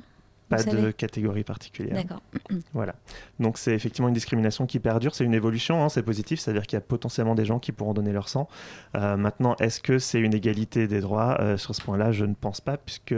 [0.49, 1.95] Pas de catégorie particulière.
[1.95, 2.21] D'accord.
[2.73, 2.95] Voilà.
[3.39, 5.15] Donc c'est effectivement une discrimination qui perdure.
[5.15, 7.93] C'est une évolution, hein, c'est positif, c'est-à-dire qu'il y a potentiellement des gens qui pourront
[7.93, 8.47] donner leur sang.
[8.95, 12.33] Euh, maintenant, est-ce que c'est une égalité des droits euh, Sur ce point-là, je ne
[12.33, 13.15] pense pas, puisque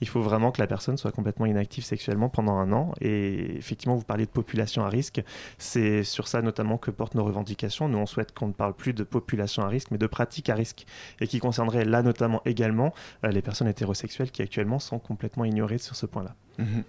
[0.00, 2.92] il faut vraiment que la personne soit complètement inactive sexuellement pendant un an.
[3.00, 5.22] Et effectivement, vous parlez de population à risque.
[5.58, 7.88] C'est sur ça notamment que portent nos revendications.
[7.88, 10.54] Nous, on souhaite qu'on ne parle plus de population à risque, mais de pratique à
[10.54, 10.86] risque,
[11.20, 15.78] et qui concernerait là notamment également euh, les personnes hétérosexuelles qui actuellement sont complètement ignorées
[15.78, 16.34] sur ce point-là.
[16.58, 16.84] Mhm.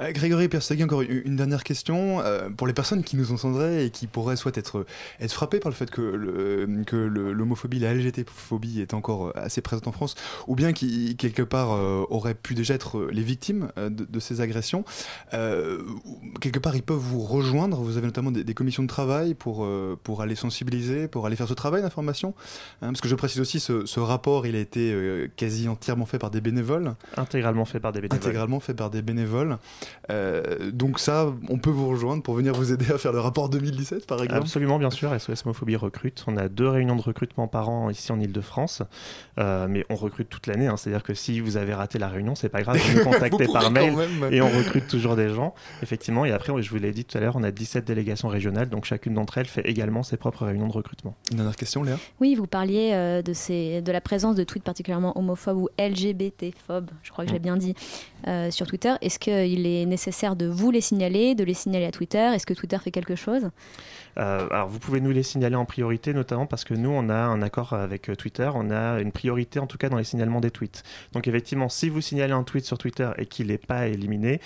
[0.00, 2.20] Euh, Grégory Persegui, encore une, dernière question.
[2.20, 4.86] Euh, pour les personnes qui nous entendraient et qui pourraient soit être,
[5.28, 9.92] frappées par le fait que, le- que l'homophobie, la LGT-phobie est encore assez présente en
[9.92, 10.14] France,
[10.46, 14.40] ou bien qui, quelque part, euh, auraient pu déjà être les victimes euh, de, ces
[14.40, 14.84] agressions,
[15.34, 15.82] euh,
[16.40, 17.78] quelque part, ils peuvent vous rejoindre.
[17.78, 21.54] Vous avez notamment des, commissions de travail pour, euh, aller sensibiliser, pour aller faire ce
[21.54, 22.34] travail d'information.
[22.82, 26.06] Hein, parce que je précise aussi, ce, ce rapport, il a été euh, quasi entièrement
[26.06, 26.94] fait par des bénévoles.
[27.16, 28.18] Intégralement fait par des bénévoles.
[28.18, 29.07] Intégralement fait par des bénévoles.
[30.10, 33.48] Euh, donc ça, on peut vous rejoindre pour venir vous aider à faire le rapport
[33.48, 35.10] 2017, par exemple Absolument, bien sûr.
[35.18, 36.24] SOS Homophobie recrute.
[36.26, 38.82] On a deux réunions de recrutement par an ici en Ile-de-France,
[39.38, 40.66] Euh, mais on recrute toute l'année.
[40.66, 40.76] hein.
[40.76, 43.52] C'est-à-dire que si vous avez raté la réunion, c'est pas grave, vous nous contactez Vous
[43.52, 43.94] par mail
[44.32, 45.54] et on recrute toujours des gens.
[45.82, 48.68] Effectivement, et après, je vous l'ai dit tout à l'heure, on a 17 délégations régionales,
[48.68, 51.14] donc chacune d'entre elles fait également ses propres réunions de recrutement.
[51.30, 51.96] Une dernière question, Léa?
[52.20, 56.90] Oui, vous parliez euh, de, ces, de la présence de tweets particulièrement homophobes ou LGBT-phobes,
[57.02, 57.74] je crois que j'ai bien dit,
[58.26, 58.94] euh, sur Twitter.
[59.00, 62.32] Est-ce qu'il est nécessaire de vous les signaler, de les signaler à Twitter?
[62.34, 63.50] Est-ce que Twitter fait quelque chose?
[64.18, 67.14] Euh, alors, vous pouvez nous les signaler en priorité, notamment parce que nous, on a
[67.14, 70.40] un accord avec euh, Twitter, on a une priorité en tout cas dans les signalements
[70.40, 70.82] des tweets.
[71.12, 74.40] Donc, effectivement, si vous signalez un tweet sur Twitter et qu'il n'est pas éliminé,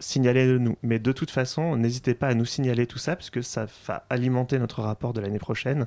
[0.00, 0.76] signalez-le nous.
[0.82, 4.58] Mais de toute façon, n'hésitez pas à nous signaler tout ça, puisque ça va alimenter
[4.58, 5.86] notre rapport de l'année prochaine.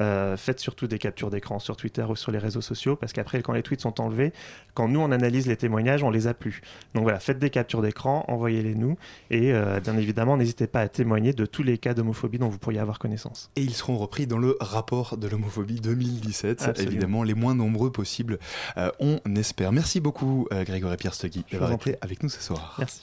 [0.00, 3.42] Euh, faites surtout des captures d'écran sur Twitter ou sur les réseaux sociaux, parce qu'après,
[3.42, 4.32] quand les tweets sont enlevés,
[4.74, 6.60] quand nous, on analyse les témoignages, on les a plus.
[6.94, 8.96] Donc voilà, faites des captures d'écran, envoyez-les nous,
[9.30, 12.58] et euh, bien évidemment, n'hésitez pas à témoigner de tous les cas d'homophobie dont vous
[12.58, 13.50] pourriez avoir connaissance.
[13.56, 16.90] Et ils seront repris dans le rapport de l'homophobie 2017, Absolument.
[16.90, 18.38] évidemment les moins nombreux possibles,
[18.76, 19.72] euh, on espère.
[19.72, 22.76] Merci beaucoup Grégory Pierre Stogui Je vous d'avoir été avec nous ce soir.
[22.78, 23.02] Merci.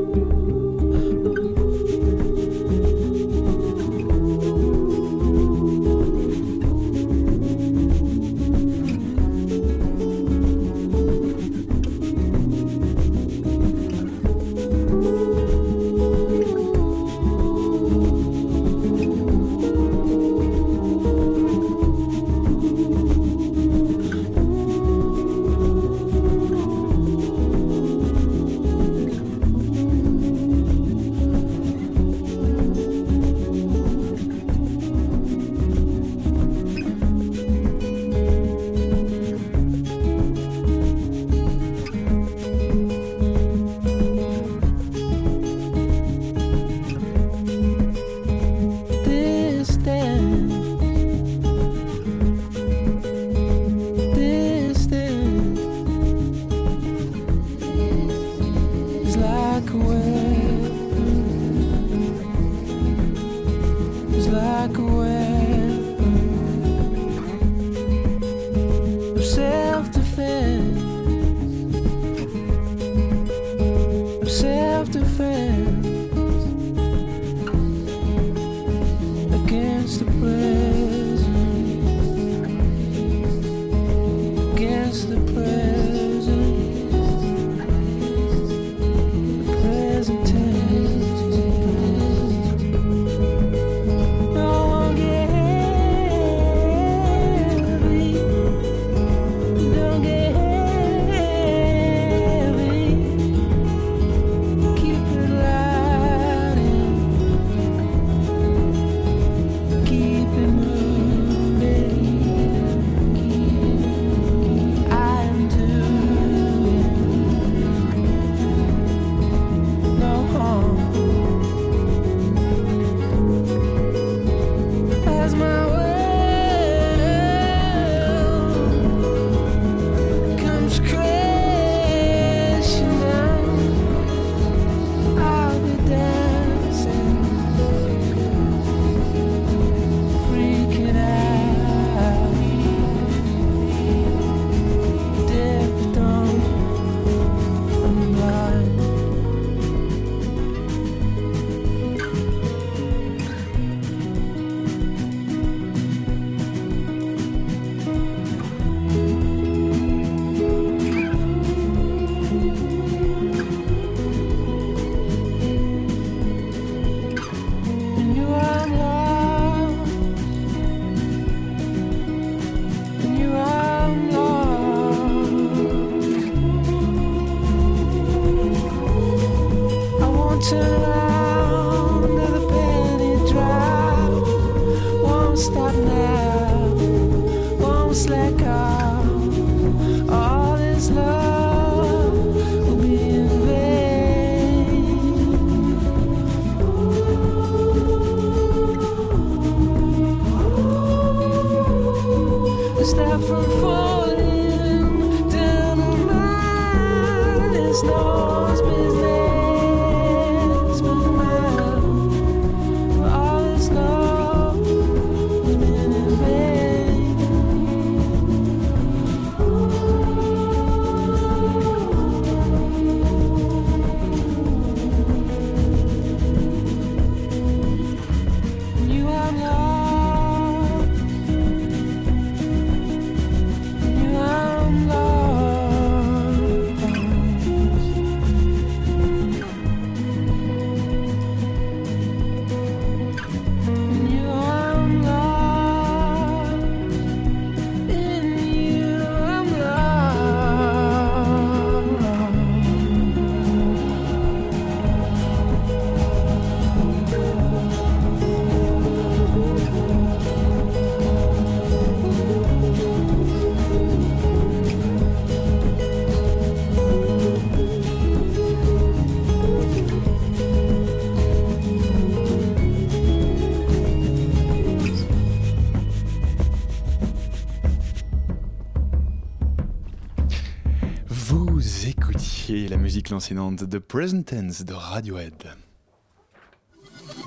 [283.11, 285.33] Lancinante de Present Tense de Radiohead.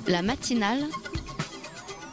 [0.07, 0.87] La matinale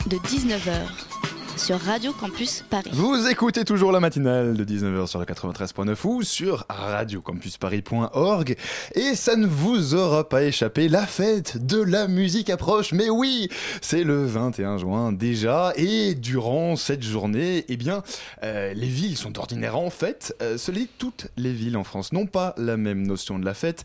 [0.05, 1.10] de 19h
[1.57, 2.89] sur Radio Campus Paris.
[2.93, 8.55] Vous écoutez toujours la matinale de 19h sur le 93.9 ou sur radiocampusparis.org
[8.95, 12.93] et ça ne vous aura pas échappé, la fête de la musique approche.
[12.93, 13.49] Mais oui,
[13.81, 18.03] c'est le 21 juin déjà et durant cette journée, eh bien,
[18.43, 20.35] euh, les villes sont ordinaires en fête.
[20.41, 20.57] Euh,
[20.97, 23.83] toutes les villes en France n'ont pas la même notion de la fête.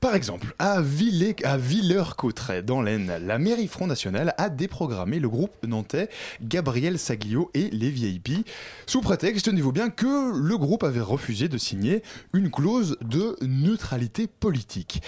[0.00, 1.58] Par exemple, à, Villers- à
[2.62, 6.08] dans l'Aisne, la mairie Front National a déprogrammé le groupe nantais
[6.42, 8.46] Gabriel Saglio et les VIP,
[8.86, 14.26] sous prétexte, tenez-vous bien, que le groupe avait refusé de signer une clause de neutralité
[14.26, 15.02] politique.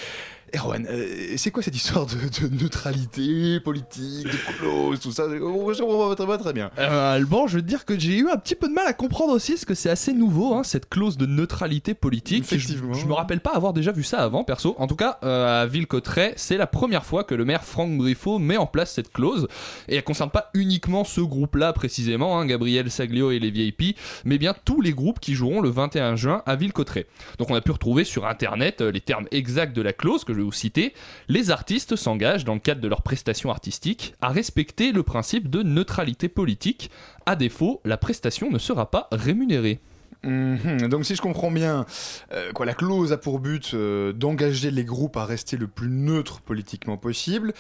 [0.55, 5.25] Erwan, euh, c'est quoi cette histoire de, de neutralité politique, de clause, tout ça?
[5.31, 6.71] Je comprends pas très, pas très bien.
[6.79, 9.33] Euh, Alban, je veux dire que j'ai eu un petit peu de mal à comprendre
[9.33, 12.45] aussi, parce que c'est assez nouveau, hein, cette clause de neutralité politique.
[12.49, 12.93] Je, Effectivement.
[12.95, 14.75] je me rappelle pas avoir déjà vu ça avant, perso.
[14.79, 18.39] En tout cas, euh, à Villecotteret, c'est la première fois que le maire Franck Briffaut
[18.39, 19.49] met en place cette clause.
[19.89, 24.39] Et elle concerne pas uniquement ce groupe-là précisément, hein, Gabriel Saglio et les VIP, mais
[24.39, 27.07] bien tous les groupes qui joueront le 21 juin à Villecotteret.
[27.39, 30.35] Donc on a pu retrouver sur internet euh, les termes exacts de la clause que
[30.35, 30.95] je vous citer.
[31.29, 35.63] Les artistes s'engagent, dans le cadre de leurs prestations artistiques, à respecter le principe de
[35.63, 36.91] neutralité politique.
[37.27, 39.81] À défaut, la prestation ne sera pas rémunérée.
[40.25, 40.89] Mhm.
[40.89, 41.85] Donc si je comprends bien,
[42.33, 45.89] euh, quoi, la clause a pour but euh, d'engager les groupes à rester le plus
[45.89, 47.53] neutre politiquement possible,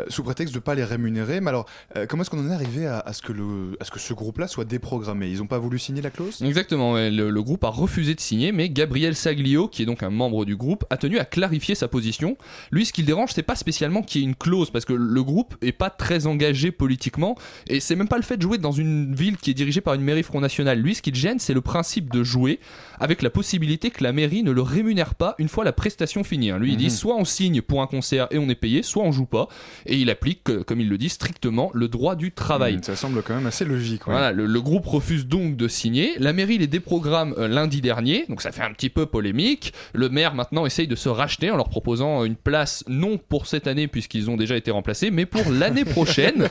[0.00, 1.40] euh, sous prétexte de ne pas les rémunérer.
[1.40, 1.66] Mais alors,
[2.08, 4.48] comment est-ce qu'on en est arrivé à, ce que le, à ce que ce groupe-là
[4.48, 5.28] soit déprogrammé?
[5.28, 6.42] Ils n'ont pas voulu signer la clause?
[6.42, 10.44] Exactement, le groupe a refusé de signer, mais Gabriel Saglio, qui est donc un membre
[10.44, 12.36] du groupe, a tenu à clarifier sa position.
[12.70, 14.92] Lui, ce qui le dérange, c'est pas spécialement qu'il y ait une clause, parce que
[14.92, 18.58] le groupe est pas très engagé politiquement, et c'est même pas le fait de jouer
[18.58, 20.78] dans une ville qui est dirigée par une mairie Front National.
[20.78, 22.60] Lui, ce qui le gêne, c'est le principe de jouer
[22.98, 26.50] avec la possibilité que la mairie ne le rémunère pas une fois la prestation finie.
[26.50, 26.58] hein.
[26.58, 26.90] Lui, il dit Mhm.
[26.90, 29.48] soit on signe pour un concert et on est payé, soit on joue pas,
[29.86, 32.76] et il applique, comme il le dit, strictement le droit du travail.
[32.76, 34.06] Mhm, Ça semble quand même assez logique.
[34.06, 34.12] ouais.
[34.12, 36.12] Voilà, le, le groupe refuse donc de signer.
[36.18, 39.72] La mairie les déprogramme euh, lundi dernier, donc ça fait un petit peu polémique.
[39.94, 43.66] Le maire maintenant essaye de se racheter en leur proposant une place non pour cette
[43.66, 46.48] année puisqu'ils ont déjà été remplacés, mais pour l'année prochaine.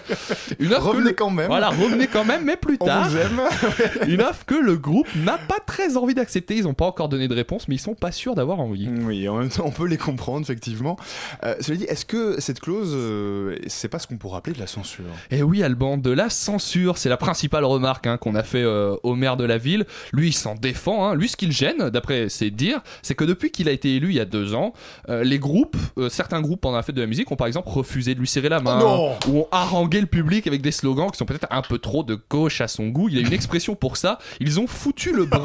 [0.60, 1.48] Une offre que Revenez le- quand même.
[1.48, 3.08] Voilà, revenez quand même, mais plus On tard.
[3.10, 3.41] vous aime.
[4.08, 6.56] Une offre que le groupe n'a pas très envie d'accepter.
[6.56, 8.88] Ils n'ont pas encore donné de réponse, mais ils sont pas sûrs d'avoir envie.
[9.02, 10.96] Oui, en même temps, on peut les comprendre, effectivement.
[11.44, 14.60] Euh, cela dit, est-ce que cette clause, euh, c'est pas ce qu'on pourrait appeler de
[14.60, 15.06] la censure?
[15.32, 18.96] Et oui, Alban, de la censure, c'est la principale remarque hein, qu'on a fait euh,
[19.04, 19.86] au maire de la ville.
[20.14, 21.08] Lui, il s'en défend.
[21.10, 21.16] hein.
[21.16, 24.10] Lui, ce qui le gêne, d'après ses dires, c'est que depuis qu'il a été élu
[24.10, 24.74] il y a deux ans,
[25.10, 27.70] euh, les groupes, euh, certains groupes pendant la fête de la musique ont par exemple
[27.70, 30.72] refusé de lui serrer la main, Oh non ou ont harangué le public avec des
[30.72, 33.10] slogans qui sont peut-être un peu trop de gauche à son goût.
[33.10, 34.20] Il a une expression pour ça.
[34.40, 35.26] Ils ont foutu le.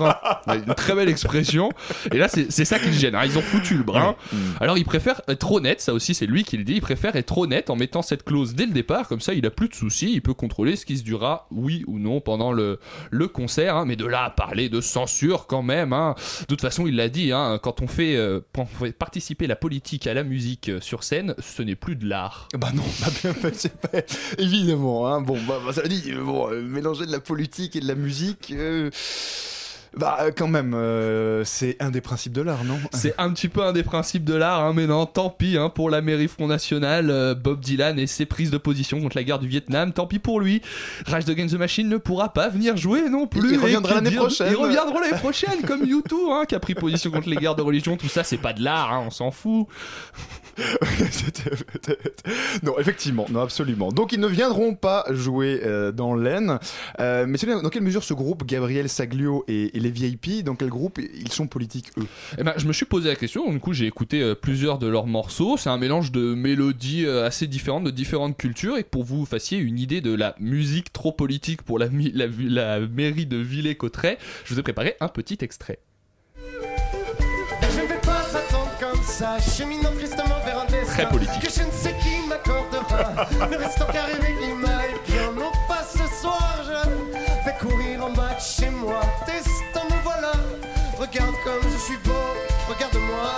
[0.47, 1.71] Ouais, Une très belle expression.
[2.13, 3.15] Et là, c'est ça qui le gêne.
[3.15, 3.23] hein.
[3.25, 4.15] Ils ont foutu le brin.
[4.61, 7.37] Alors il préfère être honnête, ça aussi c'est lui qui le dit, il préfère être
[7.39, 10.11] honnête en mettant cette clause dès le départ, comme ça il a plus de soucis,
[10.13, 12.79] il peut contrôler ce qui se durera, oui ou non, pendant le,
[13.11, 13.85] le concert, hein.
[13.87, 16.15] mais de là à parler de censure quand même, hein.
[16.41, 19.47] de toute façon il l'a dit, hein, quand on fait, euh, quand on fait participer
[19.47, 22.49] la politique à la musique euh, sur scène, ce n'est plus de l'art.
[22.59, 23.99] Bah non, bah bien, c'est pas-
[24.39, 25.21] évidemment.
[25.21, 28.53] Bon, bah, bah, ça dit, bon, euh, mélanger de la politique et de la musique.
[29.97, 32.79] Bah, euh, quand même, euh, c'est un des principes de l'art, non?
[32.93, 35.69] C'est un petit peu un des principes de l'art, hein, mais non, tant pis hein,
[35.69, 39.23] pour la mairie Front National, euh, Bob Dylan et ses prises de position contre la
[39.23, 40.63] guerre du Vietnam, tant pis pour lui.
[41.07, 43.55] Rage Against the Machine ne pourra pas venir jouer non plus.
[43.55, 44.49] Il reviendra l'année prochaine.
[44.51, 47.63] Ils reviendront l'année prochaine, comme YouTube, hein, qui a pris position contre les guerres de
[47.63, 49.69] religion, tout ça, c'est pas de l'art, hein, on s'en fout.
[52.63, 53.91] non, effectivement, non, absolument.
[53.91, 56.59] Donc ils ne viendront pas jouer euh, dans l'Aisne.
[57.01, 60.43] Euh, mais c'est bien, dans quelle mesure ce groupe, Gabriel Saglio et, et les VIP,
[60.43, 62.07] dans quel groupe ils sont politiques, eux?
[62.39, 64.87] Eh ben, je me suis posé la question, du coup j'ai écouté euh, plusieurs de
[64.89, 69.05] leurs morceaux, c'est un mélange de mélodies euh, assez différentes, de différentes cultures, et pour
[69.05, 73.27] vous fassiez une idée de la musique trop politique pour la, mi- la, la mairie
[73.27, 75.79] de Villers-Cotterêts, je vous ai préparé un petit extrait.
[76.37, 81.41] Je ne vais pas attendre comme ça, cheminant tristement vers un destin Très politique.
[81.43, 83.29] que je ne sais qui m'accordera.
[83.51, 86.63] ne restant qu'à rêver qu'il m'aille bien, non pas ce soir.
[86.67, 89.44] Je vais courir en bas de chez moi, testant me voilà.
[91.15, 92.11] Regarde comme je suis beau,
[92.69, 93.31] regarde-moi.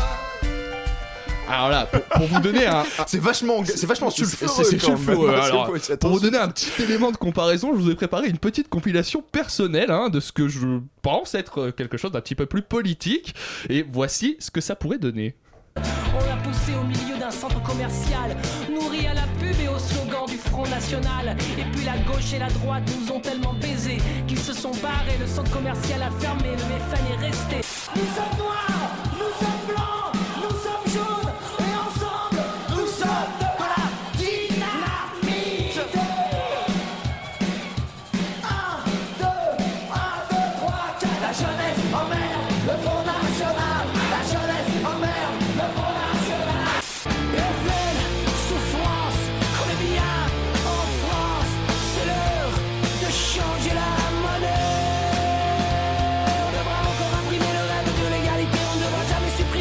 [1.47, 2.85] Alors là, pour, pour vous donner un...
[3.07, 4.51] C'est vachement, c'est vachement sulfureux.
[4.51, 4.97] C'est c'est quand même.
[4.97, 8.29] sulfureux, C'est alors, pour vous donner un petit élément de comparaison, je vous ai préparé
[8.29, 12.35] une petite compilation personnelle hein, de ce que je pense être quelque chose d'un petit
[12.35, 13.35] peu plus politique.
[13.69, 15.35] Et voici ce que ça pourrait donner.
[15.77, 18.37] On l'a poussé au milieu d'un centre commercial,
[18.71, 21.37] nourri à la pub et au slogan du Front National.
[21.59, 25.19] Et puis la gauche et la droite nous ont tellement baisés qu'ils se sont barrés.
[25.21, 27.57] Le centre commercial a fermé, le méfan est resté.
[27.95, 29.06] Nous sommes noirs,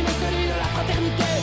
[0.03, 1.34] primer of la fraternité.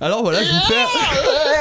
[0.00, 0.74] Alors voilà, je vous fais.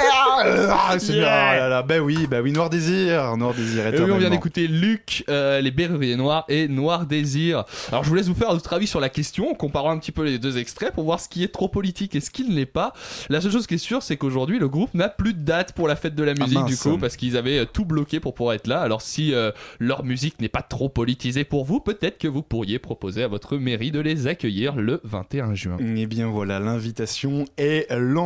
[0.46, 1.50] Ah, c'est Yeah.
[1.52, 3.88] ah là là, bah oui, bah oui, Noir Désir, Noir Désir.
[3.88, 7.64] Et oui, on vient d'écouter Luc, euh, les Berruriers Noirs et Noir Désir.
[7.90, 10.12] Alors je vous laisse vous faire votre avis sur la question, en comparant un petit
[10.12, 12.54] peu les deux extraits pour voir ce qui est trop politique et ce qui ne
[12.56, 12.94] l'est pas.
[13.30, 15.88] La seule chose qui est sûre, c'est qu'aujourd'hui le groupe n'a plus de date pour
[15.88, 16.70] la fête de la musique mince.
[16.70, 18.82] du coup, parce qu'ils avaient euh, tout bloqué pour pouvoir être là.
[18.82, 22.80] Alors si euh, leur musique n'est pas trop politisée pour vous, peut-être que vous pourriez
[22.80, 25.78] proposer à votre mairie de les accueillir le 21 juin.
[25.80, 28.23] Eh bien voilà, l'invitation est lancée.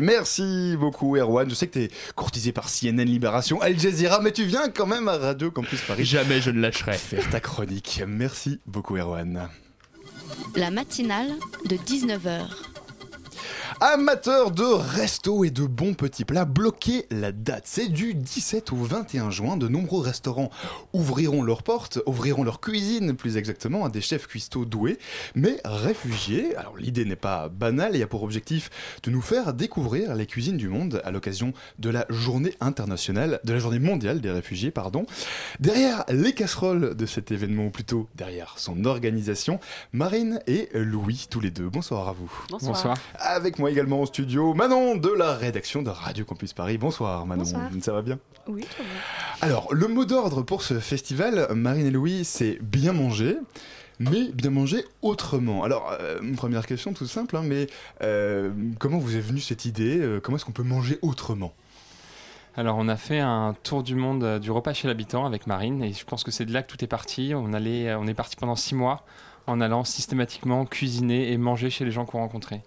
[0.00, 1.48] Merci beaucoup Erwan.
[1.48, 5.08] Je sais que t'es courtisé par CNN Libération, Al Jazeera, mais tu viens quand même
[5.08, 6.04] à Radio Campus Paris.
[6.04, 6.94] Jamais je ne lâcherai.
[6.94, 8.02] Faire ta chronique.
[8.06, 9.48] Merci beaucoup Erwan.
[10.54, 11.30] La matinale
[11.66, 12.75] de 19h.
[13.80, 17.64] Amateurs de resto et de bons petits plats, bloquez la date.
[17.66, 19.56] C'est du 17 au 21 juin.
[19.56, 20.50] De nombreux restaurants
[20.92, 24.98] ouvriront leurs portes, ouvriront leur cuisine plus exactement à des chefs cuistots doués,
[25.34, 26.56] mais réfugiés.
[26.56, 28.70] Alors l'idée n'est pas banale et a pour objectif
[29.02, 33.52] de nous faire découvrir les cuisines du monde à l'occasion de la journée internationale, de
[33.52, 35.06] la journée mondiale des réfugiés, pardon.
[35.60, 39.60] Derrière les casseroles de cet événement, ou plutôt derrière son organisation,
[39.92, 41.68] Marine et Louis, tous les deux.
[41.68, 42.32] Bonsoir à vous.
[42.50, 42.72] Bonsoir.
[42.72, 42.96] Bonsoir.
[43.36, 46.78] Avec moi également au studio, Manon de la rédaction de Radio Campus Paris.
[46.78, 47.68] Bonsoir Manon, Bonsoir.
[47.82, 48.18] ça va bien?
[48.48, 48.92] Oui, très bien.
[49.42, 53.36] Alors, le mot d'ordre pour ce festival, Marine et Louis, c'est bien manger.
[53.98, 55.64] Mais bien manger autrement.
[55.64, 57.66] Alors, euh, première question toute simple, hein, mais
[58.02, 59.98] euh, comment vous est venue cette idée?
[60.00, 61.52] Euh, Comment est-ce qu'on peut manger autrement?
[62.56, 65.92] Alors, on a fait un tour du monde du repas chez l'habitant avec Marine, et
[65.92, 67.32] je pense que c'est de là que tout est parti.
[67.36, 69.04] On, allait, on est parti pendant six mois
[69.46, 72.62] en allant systématiquement cuisiner et manger chez les gens qu'on rencontrait.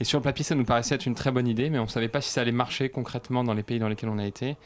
[0.00, 1.88] Et sur le papier, ça nous paraissait être une très bonne idée, mais on ne
[1.88, 4.56] savait pas si ça allait marcher concrètement dans les pays dans lesquels on a été.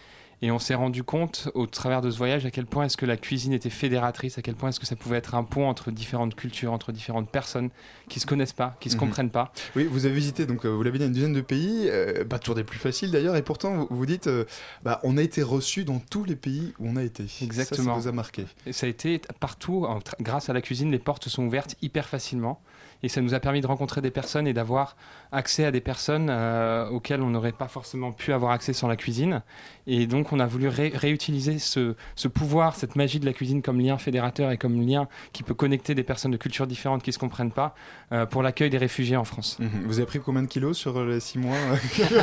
[0.43, 3.07] Et on s'est rendu compte au travers de ce voyage à quel point est-ce que
[3.07, 5.91] la cuisine était fédératrice, à quel point est-ce que ça pouvait être un pont entre
[5.91, 7.70] différentes cultures, entre différentes personnes
[8.09, 9.01] qui se connaissent pas, qui se Mhm.
[9.01, 9.53] comprennent pas.
[9.74, 12.39] Oui, vous avez visité, donc euh, vous l'avez dit, une dizaine de pays, euh, pas
[12.39, 14.45] toujours des plus faciles d'ailleurs, et pourtant vous, vous dites, euh,
[14.82, 17.24] bah, on a été reçus dans tous les pays où on a été.
[17.41, 17.85] Exactement.
[17.85, 18.45] Ça, ça vous a marqué.
[18.66, 19.87] Et ça a été partout,
[20.20, 22.61] grâce à la cuisine, les portes sont ouvertes hyper facilement.
[23.05, 24.96] Et ça nous a permis de rencontrer des personnes et d'avoir
[25.30, 28.96] accès à des personnes euh, auxquelles on n'aurait pas forcément pu avoir accès sans la
[28.96, 29.42] cuisine.
[29.86, 33.61] Et donc on a voulu ré- réutiliser ce, ce pouvoir, cette magie de la cuisine
[33.61, 37.11] comme lien fédérateur et comme lien qui peut connecter des personnes de cultures différentes qui
[37.11, 37.74] ne se comprennent pas
[38.12, 39.59] euh, pour l'accueil des réfugiés en France.
[39.61, 39.68] Mhm.
[39.84, 41.59] Vous avez pris combien de kilos sur les six mois?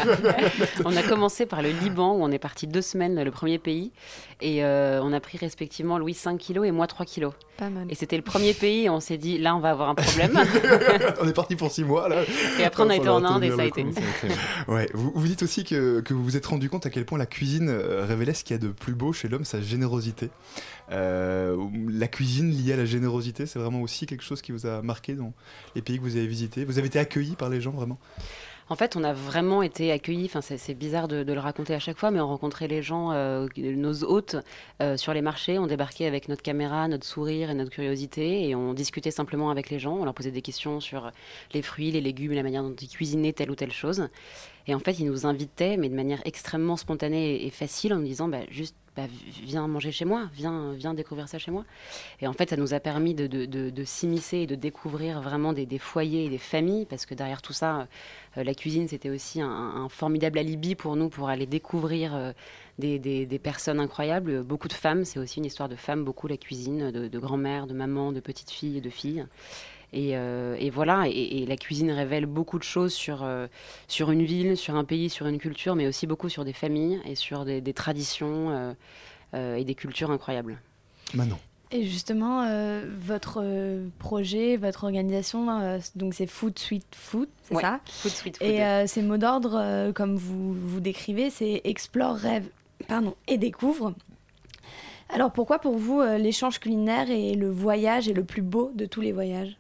[0.86, 3.91] On a commencé par le Liban où on est parti deux semaines, le premier pays,
[4.41, 7.34] et euh, on a pris respectivement Louis 5 kilos et moi 3 kilos.
[7.57, 7.86] Pas mal.
[7.89, 10.32] Et c'était le premier pays et on s'est dit là on va avoir un problème.
[11.22, 12.24] on est parti pour six mois là.
[12.59, 13.86] Et après, on a été en Inde et ça a été.
[14.67, 17.17] Ouais, vous, vous dites aussi que, que vous vous êtes rendu compte à quel point
[17.17, 20.30] la cuisine euh, révélait ce qu'il y a de plus beau chez l'homme, sa générosité.
[20.91, 21.57] Euh,
[21.89, 25.13] la cuisine liée à la générosité, c'est vraiment aussi quelque chose qui vous a marqué
[25.13, 25.34] dans
[25.76, 26.65] les pays que vous avez visités?
[26.65, 27.99] Vous avez été accueilli par les gens vraiment?
[28.72, 30.28] En fait, on a vraiment été accueillis.
[30.34, 33.11] Enfin, c'est bizarre de, de le raconter à chaque fois, mais on rencontrait les gens,
[33.11, 34.38] euh, nos hôtes,
[34.82, 35.59] euh, sur les marchés.
[35.59, 39.72] On débarquait avec notre caméra, notre sourire et notre curiosité, et on discutait simplement avec
[39.72, 39.97] les gens.
[39.97, 41.11] On leur posait des questions sur
[41.53, 44.07] les fruits, les légumes, la manière dont ils cuisinaient telle ou telle chose.
[44.68, 48.05] Et en fait, ils nous invitaient, mais de manière extrêmement spontanée et- facile, en nous
[48.05, 49.03] disant bah, juste bah,
[49.43, 51.64] viens manger chez moi, viens, viens découvrir ça chez moi.
[52.20, 56.26] Et en fait, ça nous a permis de, s'immiscer et de découvrir vraiment des, foyers
[56.26, 57.88] et des familles, parce que derrière tout ça,
[58.38, 62.32] euh, la cuisine, c'était aussi un, formidable alibi pour nous pour aller découvrir euh,
[62.80, 64.43] des, personnes incroyables.
[64.43, 67.74] Beaucoup de femmes, c'est aussi une histoire de femmes, beaucoup la cuisine, de, grand-mère, de
[67.74, 69.26] maman, de petites filles et de filles.
[69.93, 73.47] Et, euh, et voilà, et, et la cuisine révèle beaucoup de choses sur, euh,
[73.89, 77.01] sur une ville, sur un pays, sur une culture, mais aussi beaucoup sur des familles
[77.05, 78.73] et sur des, des traditions euh,
[79.33, 80.59] euh, et des cultures incroyables.
[81.13, 81.37] Manon.
[81.73, 83.43] Et justement, euh, votre
[83.99, 87.79] projet, votre organisation, euh, donc c'est Food Sweet Food, c'est Ouais, ça?
[87.85, 88.47] Food Sweet Food.
[88.47, 92.47] Et euh, ces mots d'ordre, euh, comme vous vous décrivez, c'est explore, rêve,
[92.87, 93.93] pardon, et découvre.
[95.09, 98.85] Alors pourquoi pour vous euh, l'échange culinaire et le voyage est le plus beau de
[98.85, 99.57] tous les voyages?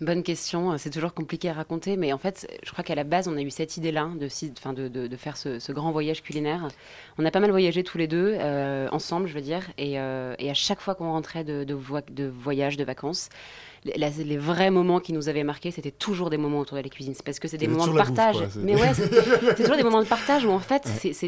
[0.00, 3.26] Bonne question, c'est toujours compliqué à raconter, mais en fait, je crois qu'à la base,
[3.26, 4.28] on a eu cette idée-là de,
[5.16, 6.68] faire ce, grand voyage culinaire.
[7.18, 10.36] On a pas mal voyagé tous les deux, euh, ensemble, je veux dire, et, euh,
[10.38, 13.28] et à chaque fois qu'on rentrait de, voyage, de vacances,
[13.96, 16.88] la- les vrais moments qui nous avaient marqués, c'était toujours des moments autour de la
[16.88, 17.14] cuisine.
[17.14, 18.36] C'est parce que c'est des moments de bouffe, partage.
[18.36, 20.82] quoi, mais ouais, c'est toujours des moments de partage où en fait,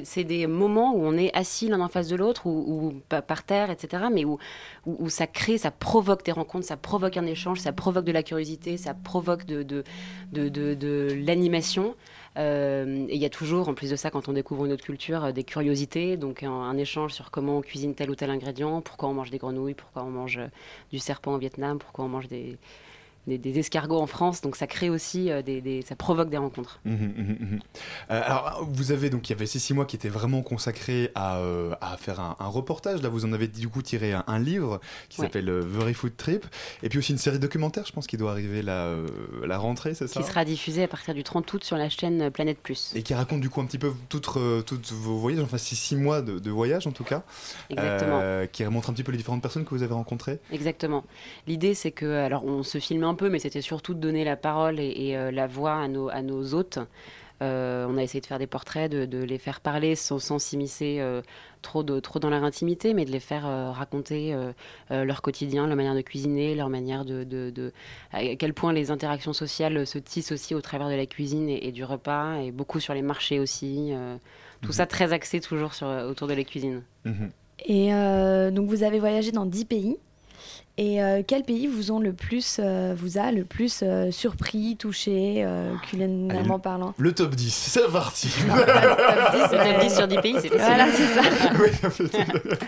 [0.04, 2.50] c'est- des moments où on est assis l'un en face de l'autre, ou,
[2.88, 4.04] ou pa- par terre, etc.
[4.12, 4.38] Mais où,
[4.86, 8.12] où, où ça crée, ça provoque des rencontres, ça provoque un échange, ça provoque de
[8.12, 9.84] la curiosité, ça provoque de, de,
[10.32, 11.94] de, de- de l'animation.
[12.36, 14.84] Euh, et il y a toujours, en plus de ça, quand on découvre une autre
[14.84, 18.30] culture, euh, des curiosités, donc un, un échange sur comment on cuisine tel ou tel
[18.30, 20.46] ingrédient, pourquoi on mange des grenouilles, pourquoi on mange euh,
[20.92, 22.56] du serpent au Vietnam, pourquoi on mange des,
[23.30, 26.36] des, des escargots en France, donc ça crée aussi euh, des, des- ça provoque des
[26.36, 26.80] rencontres.
[26.84, 27.60] Mhm, mhm, mhm.
[28.10, 31.10] Euh, alors, vous avez donc, il y avait ces six mois qui étaient vraiment consacrés
[31.14, 33.00] à, euh, à faire un, un reportage.
[33.02, 35.26] Là, vous en avez du coup tiré un, un livre qui Ouais.
[35.26, 36.44] s'appelle euh, Very Food Trip.
[36.82, 39.06] Et puis aussi une série documentaire, je pense, qui doit arriver la, euh,
[39.46, 40.20] la rentrée, c'est ça?
[40.20, 42.92] Qui sera diffusé à partir du 30 août sur la chaîne Planète Plus.
[42.94, 44.28] Et qui raconte du coup un petit peu toutes,
[44.66, 47.22] toutes vos voyages, enfin ces six mois de, de voyage en tout cas.
[47.68, 48.20] Exactement.
[48.52, 50.38] Qui remontre un petit peu les différentes personnes que vous avez rencontrées.
[50.52, 51.04] Exactement.
[51.46, 54.36] L'idée, c'est que, alors, on se filme un peu, mais c'était surtout de donner la
[54.36, 56.78] parole et, et, euh, la voix à nos, à nos hôtes.
[57.42, 60.38] Euh, on a essayé de faire des portraits, de, de les faire parler sans, sans
[60.38, 61.22] s'immiscer euh,
[61.62, 64.52] trop, de, trop dans leur intimité, mais de les faire euh, raconter euh,
[64.90, 67.72] euh, leur quotidien, leur manière de cuisiner, leur manière de, de, de-
[68.12, 71.66] à quel point les interactions sociales se tissent aussi au travers de la cuisine et,
[71.66, 73.88] et du repas, et beaucoup sur les marchés aussi.
[73.92, 74.16] euh,
[74.60, 76.82] tout ça très axé toujours sur, autour de la cuisine.
[77.64, 79.96] Et euh, donc vous avez voyagé dans 10 pays.
[80.80, 84.78] Et euh, quel pays vous, ont le plus, euh, vous a le plus euh, surpris,
[84.78, 86.94] touché, euh, culinairement Allez, parlant?
[86.96, 88.28] Le top 10, c'est parti.
[88.46, 90.48] Le top 10 sur 10 pays, c'est.
[90.48, 91.20] Voilà, c'est ça.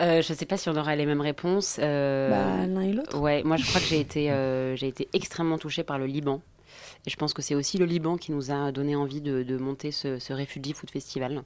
[0.00, 1.80] Euh, je sais pas si on aura les mêmes réponses.
[1.80, 3.18] Euh, Bah, l'un et l'autre.
[3.18, 6.40] Ouais, moi je crois que j'ai été, euh, j'ai été extrêmement touchée par le Liban.
[7.08, 9.92] Et je pense que c'est aussi le Liban qui nous a donné envie de, monter
[9.92, 11.42] ce, ce Refugee Food Festival.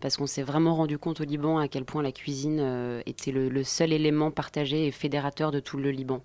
[0.00, 3.30] Parce qu'on s'est vraiment rendu compte au Liban à quel point la cuisine euh, était
[3.32, 6.20] le, seul élément partagé et fédérateur de tout le Liban.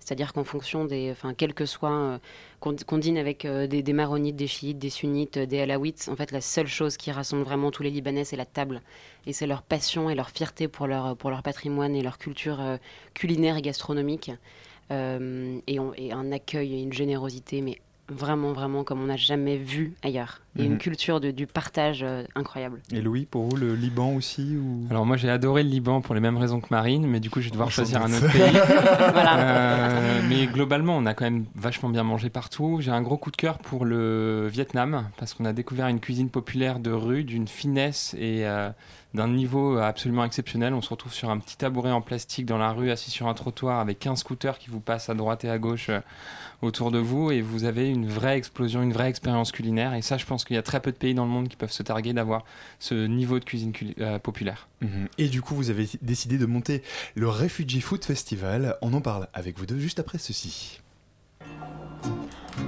[0.00, 1.10] C'est-à-dire qu'en fonction des.
[1.12, 1.90] Enfin, quel que soit.
[1.90, 2.18] euh,
[2.60, 6.30] qu'on dîne avec euh, des, des maronites, des chiites, des sunnites, des alaouites, en fait,
[6.30, 8.82] la seule chose qui rassemble vraiment tous les Libanais, c'est la table.
[9.24, 12.60] Et c'est leur passion et leur fierté pour leur, pour leur patrimoine et leur culture
[13.14, 14.30] culinaire et gastronomique.
[14.90, 19.94] Et, et un accueil et une générosité, mais vraiment, vraiment comme on n'a jamais vu
[20.02, 20.40] ailleurs.
[20.58, 20.72] Et Mhm.
[20.72, 22.80] une culture de- du partage euh, incroyable.
[22.92, 24.86] Et Louis, pour vous, le Liban aussi ou...
[24.90, 27.40] Alors moi j'ai adoré le Liban pour les mêmes raisons que Marine, mais du coup
[27.40, 27.90] je vais devoir Enchanté.
[27.90, 28.58] choisir un autre pays.
[29.12, 29.38] Voilà.
[29.38, 32.78] Euh, mais globalement on a quand même vachement bien mangé partout.
[32.80, 36.30] J'ai un gros coup de cœur pour le Vietnam parce qu'on a découvert une cuisine
[36.30, 38.70] populaire de rue d'une finesse et euh,
[39.16, 40.74] d'un niveau absolument exceptionnel.
[40.74, 43.34] On se retrouve sur un petit tabouret en plastique dans la rue, assis sur un
[43.34, 46.00] trottoir avec 15 scooters qui vous passent à droite et à gauche euh,
[46.62, 49.94] autour de vous et vous avez une vraie explosion, une vraie expérience culinaire.
[49.94, 51.56] Et ça je pense qu'il y a très peu de pays dans le monde qui
[51.56, 52.44] peuvent se targuer d'avoir
[52.78, 54.68] ce niveau de cuisine euh, populaire.
[54.82, 55.08] Mhm.
[55.18, 56.82] Et du coup, vous avez décidé de monter
[57.14, 58.76] le Refugee Food Festival.
[58.82, 60.80] On en parle avec vous deux juste après ceci.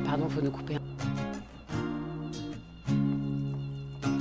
[0.04, 0.78] Pardon, faut nous couper.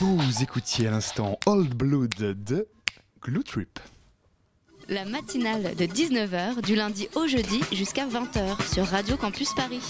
[0.00, 2.68] Vous écoutiez à l'instant Old Blood de
[3.20, 3.80] Glue Trip.
[4.88, 9.82] La matinale de 19h du lundi au jeudi jusqu'à 20h sur Radio Campus Paris.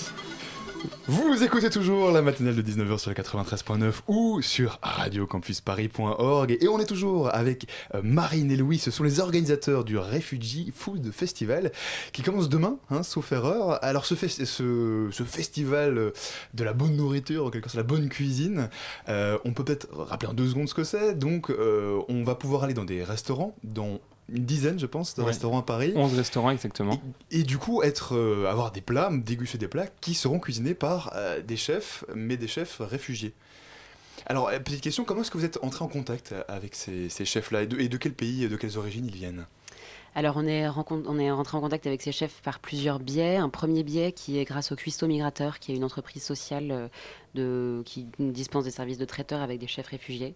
[1.06, 6.78] Vous écoutez toujours la matinale de 19h sur le 93.9 ou sur radiocampusparis.org et on
[6.78, 11.72] est toujours avec euh, Marine et Louis, ce sont les organisateurs du Refugee Food Festival
[12.12, 13.82] qui commence demain, hein, sauf erreur.
[13.82, 16.12] Alors ce, ce, festival euh,
[16.54, 18.68] de la bonne nourriture, en quelque sorte la bonne cuisine,
[19.08, 21.14] euh, on peut peut-être rappeler en deux secondes ce que c'est.
[21.14, 24.00] Donc on va pouvoir aller dans des restaurants, dans
[24.32, 25.28] une dizaine je pense de Ouais.
[25.28, 25.92] restaurants à Paris.
[25.96, 27.00] 11 restaurants exactement.
[27.30, 31.12] Et du coup, être, euh, avoir des plats, déguster des plats qui seront cuisinés par
[31.16, 33.32] euh, des chefs, mais des chefs réfugiés.
[34.26, 37.24] Alors, euh, petite question, comment est-ce que vous êtes entré en contact avec ces, ces
[37.24, 37.62] chefs-là?
[37.62, 39.46] Et de, et de quel pays, et de quelles origines ils viennent?
[40.14, 43.36] Alors, on est, on est rentré en contact avec ces chefs par plusieurs biais.
[43.36, 46.90] Un premier biais qui est grâce au Cuisto Migrateur, qui est une entreprise sociale
[47.34, 50.34] de, qui dispense des services de traiteurs avec des chefs réfugiés.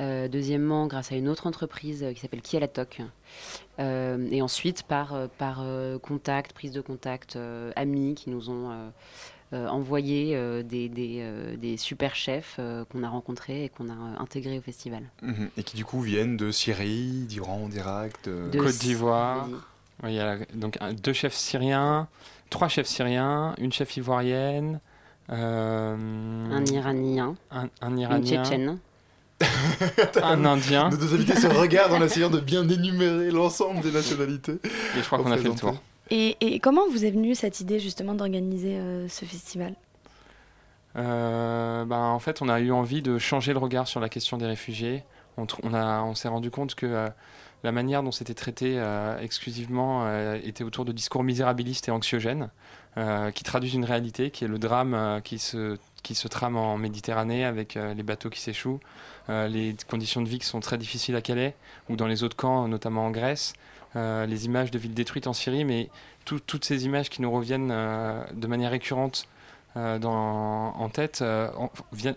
[0.00, 3.00] Euh, deuxièmement, grâce à une autre entreprise euh, qui s'appelle Qui à la Toc.
[3.80, 5.62] Euh, et ensuite, par, par
[6.02, 8.88] contact, prise de contact, euh, amis qui nous ont euh,
[9.54, 13.88] euh, envoyé euh, des, des, euh, des super chefs euh, qu'on a rencontrés et qu'on
[13.88, 15.02] a intégrés au festival.
[15.22, 15.50] Mhm.
[15.56, 18.50] Et qui du coup viennent de Syrie, d'Iran, d'Irak, de...
[18.50, 19.48] De- Côte d'Ivoire.
[20.04, 22.06] Oui, il y a donc deux chefs syriens,
[22.50, 24.80] trois chefs syriens, une chef ivoirienne,
[25.30, 25.96] euh,
[26.52, 28.78] Un Iranien, un, un une Iranien, Tchétchène.
[30.22, 30.90] un Indien.
[30.90, 34.58] Nos deux invités se regardent en essayant de bien énumérer l'ensemble des nationalités.
[34.64, 35.74] Et je crois qu'on a fait le tour.
[36.10, 39.74] Et, et comment vous est venue cette idée justement d'organiser euh, ce festival?
[40.96, 44.38] Euh, ben, en fait, on a eu envie de changer le regard sur la question
[44.38, 45.04] des réfugiés.
[45.36, 47.08] On, on, a- on s'est rendu compte que euh,
[47.62, 52.48] la manière dont c'était traité euh, exclusivement euh, était autour de discours misérabilistes et anxiogènes,
[52.96, 56.56] euh, qui traduisent une réalité qui est le drame euh, qui, se, qui se trame
[56.56, 58.80] en Méditerranée avec euh, les bateaux qui s'échouent,
[59.28, 61.54] euh, les conditions de vie qui sont très difficiles à Calais
[61.88, 63.52] ou dans les autres camps, notamment en Grèce,
[63.96, 65.90] euh, les images de villes détruites en Syrie, mais
[66.24, 69.26] tout- toutes ces images qui nous reviennent de manière récurrente
[69.76, 71.22] en tête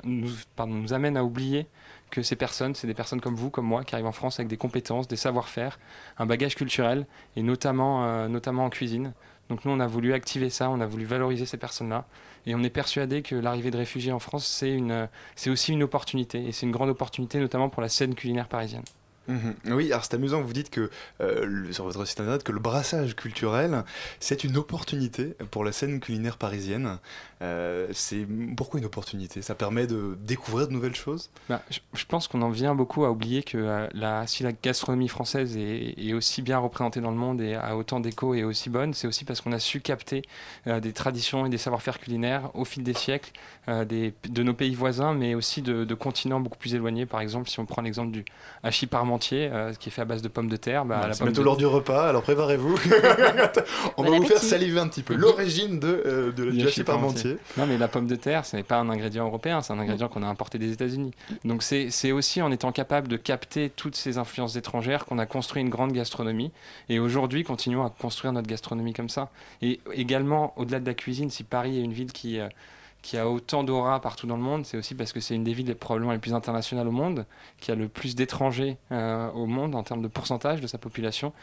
[0.04, 1.68] nous, pardon, nous amène à oublier
[2.10, 4.50] que ces personnes, c'est des personnes comme vous, comme moi, qui arrivent en France avec
[4.50, 5.80] des compétences, des savoir-faire,
[6.18, 7.06] un bagage culturel,
[7.38, 8.26] et notamment
[8.66, 9.14] en cuisine.
[9.52, 12.06] Donc nous, on a voulu activer ça, on a voulu valoriser ces personnes-là,
[12.46, 16.54] et on est persuadé que l'arrivée de réfugiés en France, c'est aussi une opportunité, et
[16.54, 18.86] c'est une grande opportunité, notamment pour la scène culinaire parisienne.
[19.28, 19.56] Mhm.
[19.66, 20.90] Oui, alors c'est amusant, vous dites que
[21.20, 23.84] euh, sur votre site internet que le brassage culturel,
[24.22, 26.98] c'est une opportunité pour la scène culinaire parisienne.
[27.42, 32.06] Euh, c'est pourquoi une opportunité Ça permet de découvrir de nouvelles choses Bah, je, je
[32.06, 35.96] pense qu'on en vient beaucoup à oublier que euh, la, si la gastronomie française est,
[35.98, 39.08] est aussi bien représentée dans le monde et a autant d'écho et aussi bonne, c'est
[39.08, 40.22] aussi parce qu'on a su capter
[40.68, 43.32] euh, des traditions et des savoir-faire culinaires au fil des siècles
[43.70, 47.06] euh, des- de nos pays voisins, mais aussi de, de continents beaucoup plus éloignés.
[47.08, 48.24] Par exemple, si on prend l'exemple du
[48.64, 51.14] hachis parmentier, euh, qui est fait à base de pommes de terre, bah, Ouais, la
[51.14, 52.76] C'est pomme de- l'heure du repas, alors préparez-vous.
[53.98, 55.16] On va Bon vous faire saliver un petit peu.
[55.16, 57.31] L'origine de, euh, de- Du hachis parmentier.
[57.58, 60.08] Non, mais la pomme de terre, ce n'est pas un ingrédient européen, c'est un ingrédient
[60.08, 61.12] qu'on a importé des États-Unis.
[61.46, 65.26] Donc c'est c'est aussi en étant capable de capter toutes ces influences étrangères qu'on a
[65.26, 66.52] construit une grande gastronomie.
[66.90, 69.30] Et aujourd'hui, continuons à construire notre gastronomie comme ça.
[69.62, 72.48] Et également, au-delà de la cuisine, si Paris est une ville qui, euh,
[73.02, 75.54] qui a autant d'aura partout dans le monde, c'est aussi parce que c'est une des
[75.54, 77.26] villes probablement les plus internationales au monde,
[77.60, 81.34] qui a le plus d'étrangers euh, au monde en termes de pourcentage de sa population,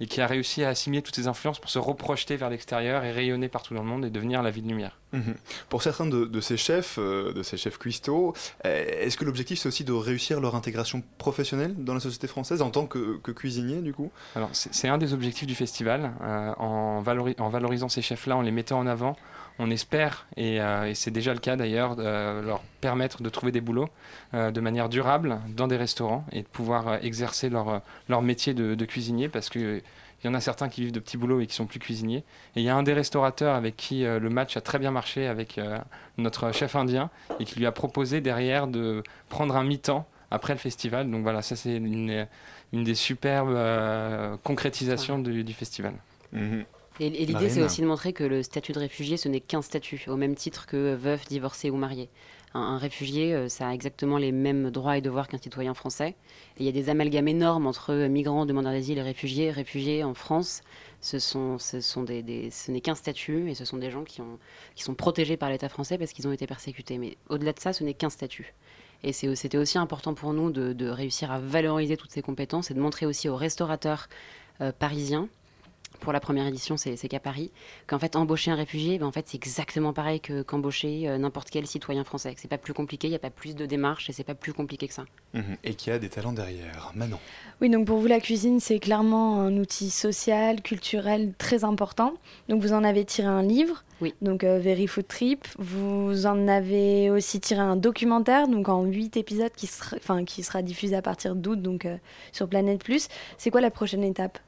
[0.00, 3.10] et qui a réussi à assimiler toutes ces influences pour se reprojeter vers l'extérieur et
[3.10, 4.98] rayonner partout dans le monde et devenir la ville de lumière.
[5.12, 5.34] Mhm.
[5.70, 8.34] Pour certains de, de ces chefs, euh, de ces chefs cuistots,
[8.66, 12.62] euh, est-ce que l'objectif c'est aussi de réussir leur intégration professionnelle dans la société française
[12.62, 14.10] en tant que, que cuisinier du coup?
[14.36, 16.12] Alors c'est un des objectifs du festival.
[16.58, 19.16] En, valori- en valorisant ces chefs-là, en les mettant en avant,
[19.58, 23.52] on espère, et, euh, et c'est déjà le cas d'ailleurs, de leur permettre de trouver
[23.52, 23.88] des boulots
[24.34, 27.78] euh, de manière durable dans des restaurants et de pouvoir euh, exercer leur, euh,
[28.08, 29.82] leur métier de, de cuisinier parce que
[30.22, 32.24] il y en a certains qui vivent de petits boulots et qui sont plus cuisiniers.
[32.56, 34.90] Et il y a un des restaurateurs avec qui euh, le match a très bien
[34.90, 35.78] marché avec euh,
[36.16, 40.58] notre chef indien et qui lui a proposé derrière de prendre un mi-temps après le
[40.58, 41.08] festival.
[41.08, 42.26] Donc voilà, ça c'est une,
[42.72, 45.94] une des superbes euh, concrétisations du, du festival.
[47.00, 49.62] Et, et l'idée, c'est aussi de montrer que le statut de réfugié, ce n'est qu'un
[49.62, 52.08] statut, au même titre que veuf, divorcé ou marié.
[52.54, 56.16] Un, un réfugié, euh, ça a exactement les mêmes droits et devoirs qu'un citoyen français.
[56.56, 59.50] Et il y a des amalgames énormes entre euh, migrants, demandeurs d'asile et réfugiés.
[59.50, 60.62] Réfugiés en France,
[61.00, 64.02] ce, sont, ce, sont des, des- ce n'est qu'un statut et ce sont des gens
[64.02, 64.38] qui, ont,
[64.74, 66.96] qui sont protégés par l'État français parce qu'ils ont été persécutés.
[66.98, 68.54] Mais au-delà de ça, ce n'est qu'un statut.
[69.04, 72.74] Et c'était aussi important pour nous de, de réussir à valoriser toutes ces compétences et
[72.74, 74.08] de montrer aussi aux restaurateurs
[74.60, 75.28] euh, parisiens
[76.00, 77.50] pour la première édition, c'est qu'à Paris,
[77.86, 81.50] qu'en fait, embaucher un réfugié, ben, en fait, c'est exactement pareil que- qu'embaucher euh, n'importe
[81.50, 82.34] quel citoyen français.
[82.34, 84.34] que C'est pas plus compliqué, il n'y a pas plus de démarches et c'est pas
[84.34, 85.04] plus compliqué que ça.
[85.34, 85.56] Mhm.
[85.64, 86.92] Et qui a des talents derrière.
[86.94, 87.18] Manon?
[87.60, 92.14] Oui, donc pour vous, la cuisine, c'est clairement un outil social, culturel très important.
[92.48, 94.14] Donc vous en avez tiré un livre, oui.
[94.22, 95.46] donc euh, Very Food Trip.
[95.58, 100.42] Vous en avez aussi tiré un documentaire, donc en huit épisodes qui sera, enfin, qui
[100.42, 101.96] sera diffusé à partir d'août, donc euh,
[102.32, 103.08] sur Planète Plus.
[103.36, 104.38] C'est quoi la prochaine étape?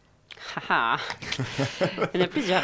[2.14, 2.62] Il y en a plusieurs.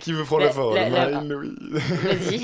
[0.00, 1.54] Qui veut prendre La- parole la- la- Marine, oui.
[2.02, 2.42] Vas-y.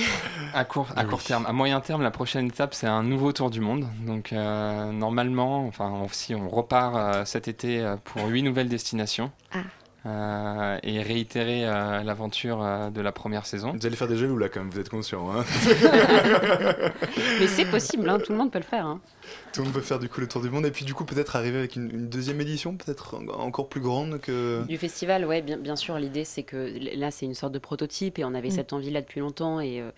[0.52, 1.46] À court, à court terme.
[1.46, 3.86] À moyen terme, la prochaine étape, c'est un nouveau tour du monde.
[4.06, 8.68] Donc, euh, normalement, enfin, on- si on repart euh, cet été euh, pour huit nouvelles
[8.68, 9.30] destinations.
[9.52, 9.58] Ah.
[10.06, 13.72] euh, et réitérer euh, l'aventure euh, de la première saison.
[13.78, 15.26] Vous allez faire des jaloux là quand même, vous êtes conscient.
[15.30, 15.44] Hein
[17.40, 18.86] Mais c'est possible, hein, tout le monde peut le faire.
[18.86, 19.00] hein.
[19.52, 21.04] Tout le monde peut faire du coup le tour du monde et puis du coup
[21.04, 24.62] peut-être arriver avec une, une deuxième édition, peut-être en- encore plus grande que.
[24.68, 28.18] Du festival, ouais, bien, bien sûr, l'idée c'est que là c'est une sorte de prototype
[28.18, 28.52] et on avait Mm.
[28.52, 29.88] cette envie là depuis longtemps et, euh,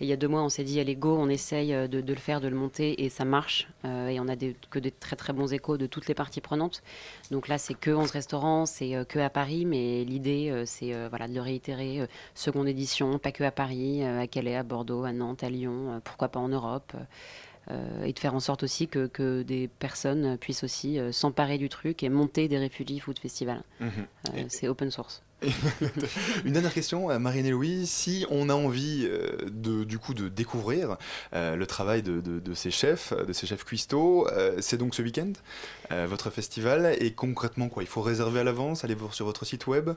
[0.00, 2.00] et il y a deux mois on s'est dit allez go, on essaye euh, de,
[2.00, 4.78] de le faire, de le monter et ça marche Euh, et on a des, que
[4.78, 6.82] des très très bons échos de toutes les parties prenantes.
[7.30, 10.92] Donc là c'est que 11 restaurants, c'est euh, que à Paris mais l'idée euh, c'est
[10.94, 14.56] euh, voilà, de le réitérer, euh, seconde édition, pas que à Paris, euh, à Calais,
[14.56, 16.92] à Bordeaux, à Nantes, à Lyon, euh, pourquoi pas en Europe.
[17.70, 21.58] Euh, et de faire en sorte aussi que, que des personnes puissent aussi euh, s'emparer
[21.58, 23.62] du truc et monter des réfugiés food festival.
[23.80, 23.90] Mhm.
[24.34, 25.22] Euh, c'est open source.
[26.44, 27.86] Une dernière question, Marine et Louis.
[27.86, 30.96] Si on a envie euh, de, du coup de découvrir
[31.32, 34.94] euh, le travail de, de- de ces chefs, de ces chefs cuistots, euh, c'est donc
[34.94, 35.32] ce week-end,
[35.92, 36.94] euh, votre festival.
[37.00, 39.90] Et concrètement, quoi Il faut réserver à l'avance, aller sur votre site web,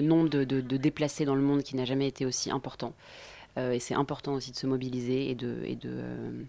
[0.00, 2.94] nombre de déplacés dans le monde qui n'a jamais été aussi important.
[3.56, 6.42] Euh, et c'est important aussi de se mobiliser et de et de euh,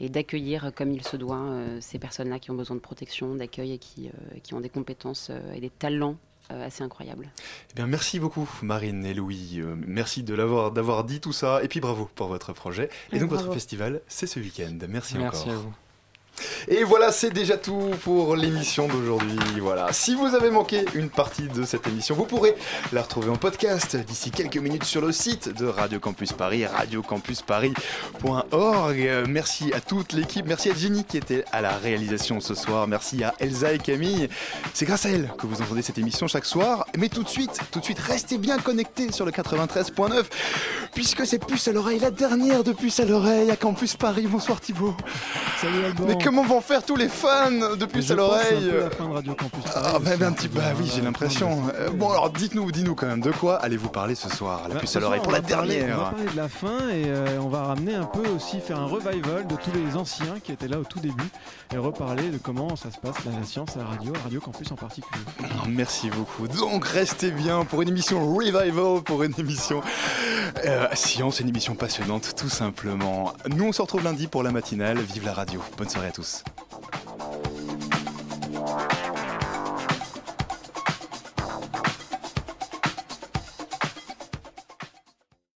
[0.00, 3.72] et d'accueillir comme il se doit euh, ces personnes-là qui ont besoin de protection, d'accueil
[3.72, 6.16] et qui, euh, qui ont des compétences euh, et des talents
[6.50, 7.28] euh, assez incroyables.
[7.70, 9.60] Eh bien, merci beaucoup, Marine et Louis.
[9.60, 11.62] Euh, merci de l'avoir, d'avoir dit tout ça.
[11.62, 12.88] Et puis bravo pour votre projet.
[13.12, 13.44] Et donc, bravo.
[13.44, 14.76] votre festival, c'est ce week-end.
[14.88, 15.52] Merci, Merci encore.
[15.52, 15.74] à vous.
[16.68, 19.38] Et voilà, c'est déjà tout pour l'émission d'aujourd'hui.
[19.60, 19.92] Voilà.
[19.92, 22.54] Si vous avez manqué une partie de cette émission, vous pourrez
[22.92, 29.24] la retrouver en podcast d'ici quelques minutes sur le site de Radio Campus Paris, radiocampusparis.org.
[29.28, 30.46] Merci à toute l'équipe.
[30.46, 32.86] Merci à Jenny qui était à la réalisation ce soir.
[32.86, 34.28] Merci à Elsa et Camille.
[34.74, 36.86] C'est grâce à elles que vous entendez cette émission chaque soir.
[36.96, 40.24] Mais tout de suite, tout de suite, restez bien connectés sur le 93.9
[40.94, 44.26] puisque c'est Puce à l'oreille, la dernière de Puce à l'oreille à Campus Paris.
[44.28, 44.94] Bonsoir Thibaut.
[45.60, 46.06] Salut Alban.
[46.30, 49.34] Comment vont faire tous les fans de Puce à l'oreille peu la fin de Radio
[49.34, 51.64] Campus Paris Ah bah, un petit peu, bah oui j'ai l'impression.
[51.74, 54.68] Euh, bon alors dites-nous dis-nous quand même de quoi allez-vous parler ce soir?
[54.68, 55.98] La Bah, puce ce à l'oreille pour la dernière.
[55.98, 58.78] on va parler de la fin et euh, on va ramener un peu aussi faire
[58.78, 61.28] un revival de tous les anciens qui étaient là au tout début
[61.74, 64.76] et reparler de comment ça se passe la, science à la radio, Radio Campus en
[64.76, 65.24] particulier.
[65.68, 66.46] Merci beaucoup.
[66.46, 69.82] Donc restez bien pour une émission revival, pour une émission
[70.64, 73.32] euh, science, une émission passionnante tout simplement.
[73.48, 74.98] Nous on se retrouve lundi pour la matinale.
[75.00, 75.60] Vive la radio.
[75.76, 76.42] Bonne soirée à tous.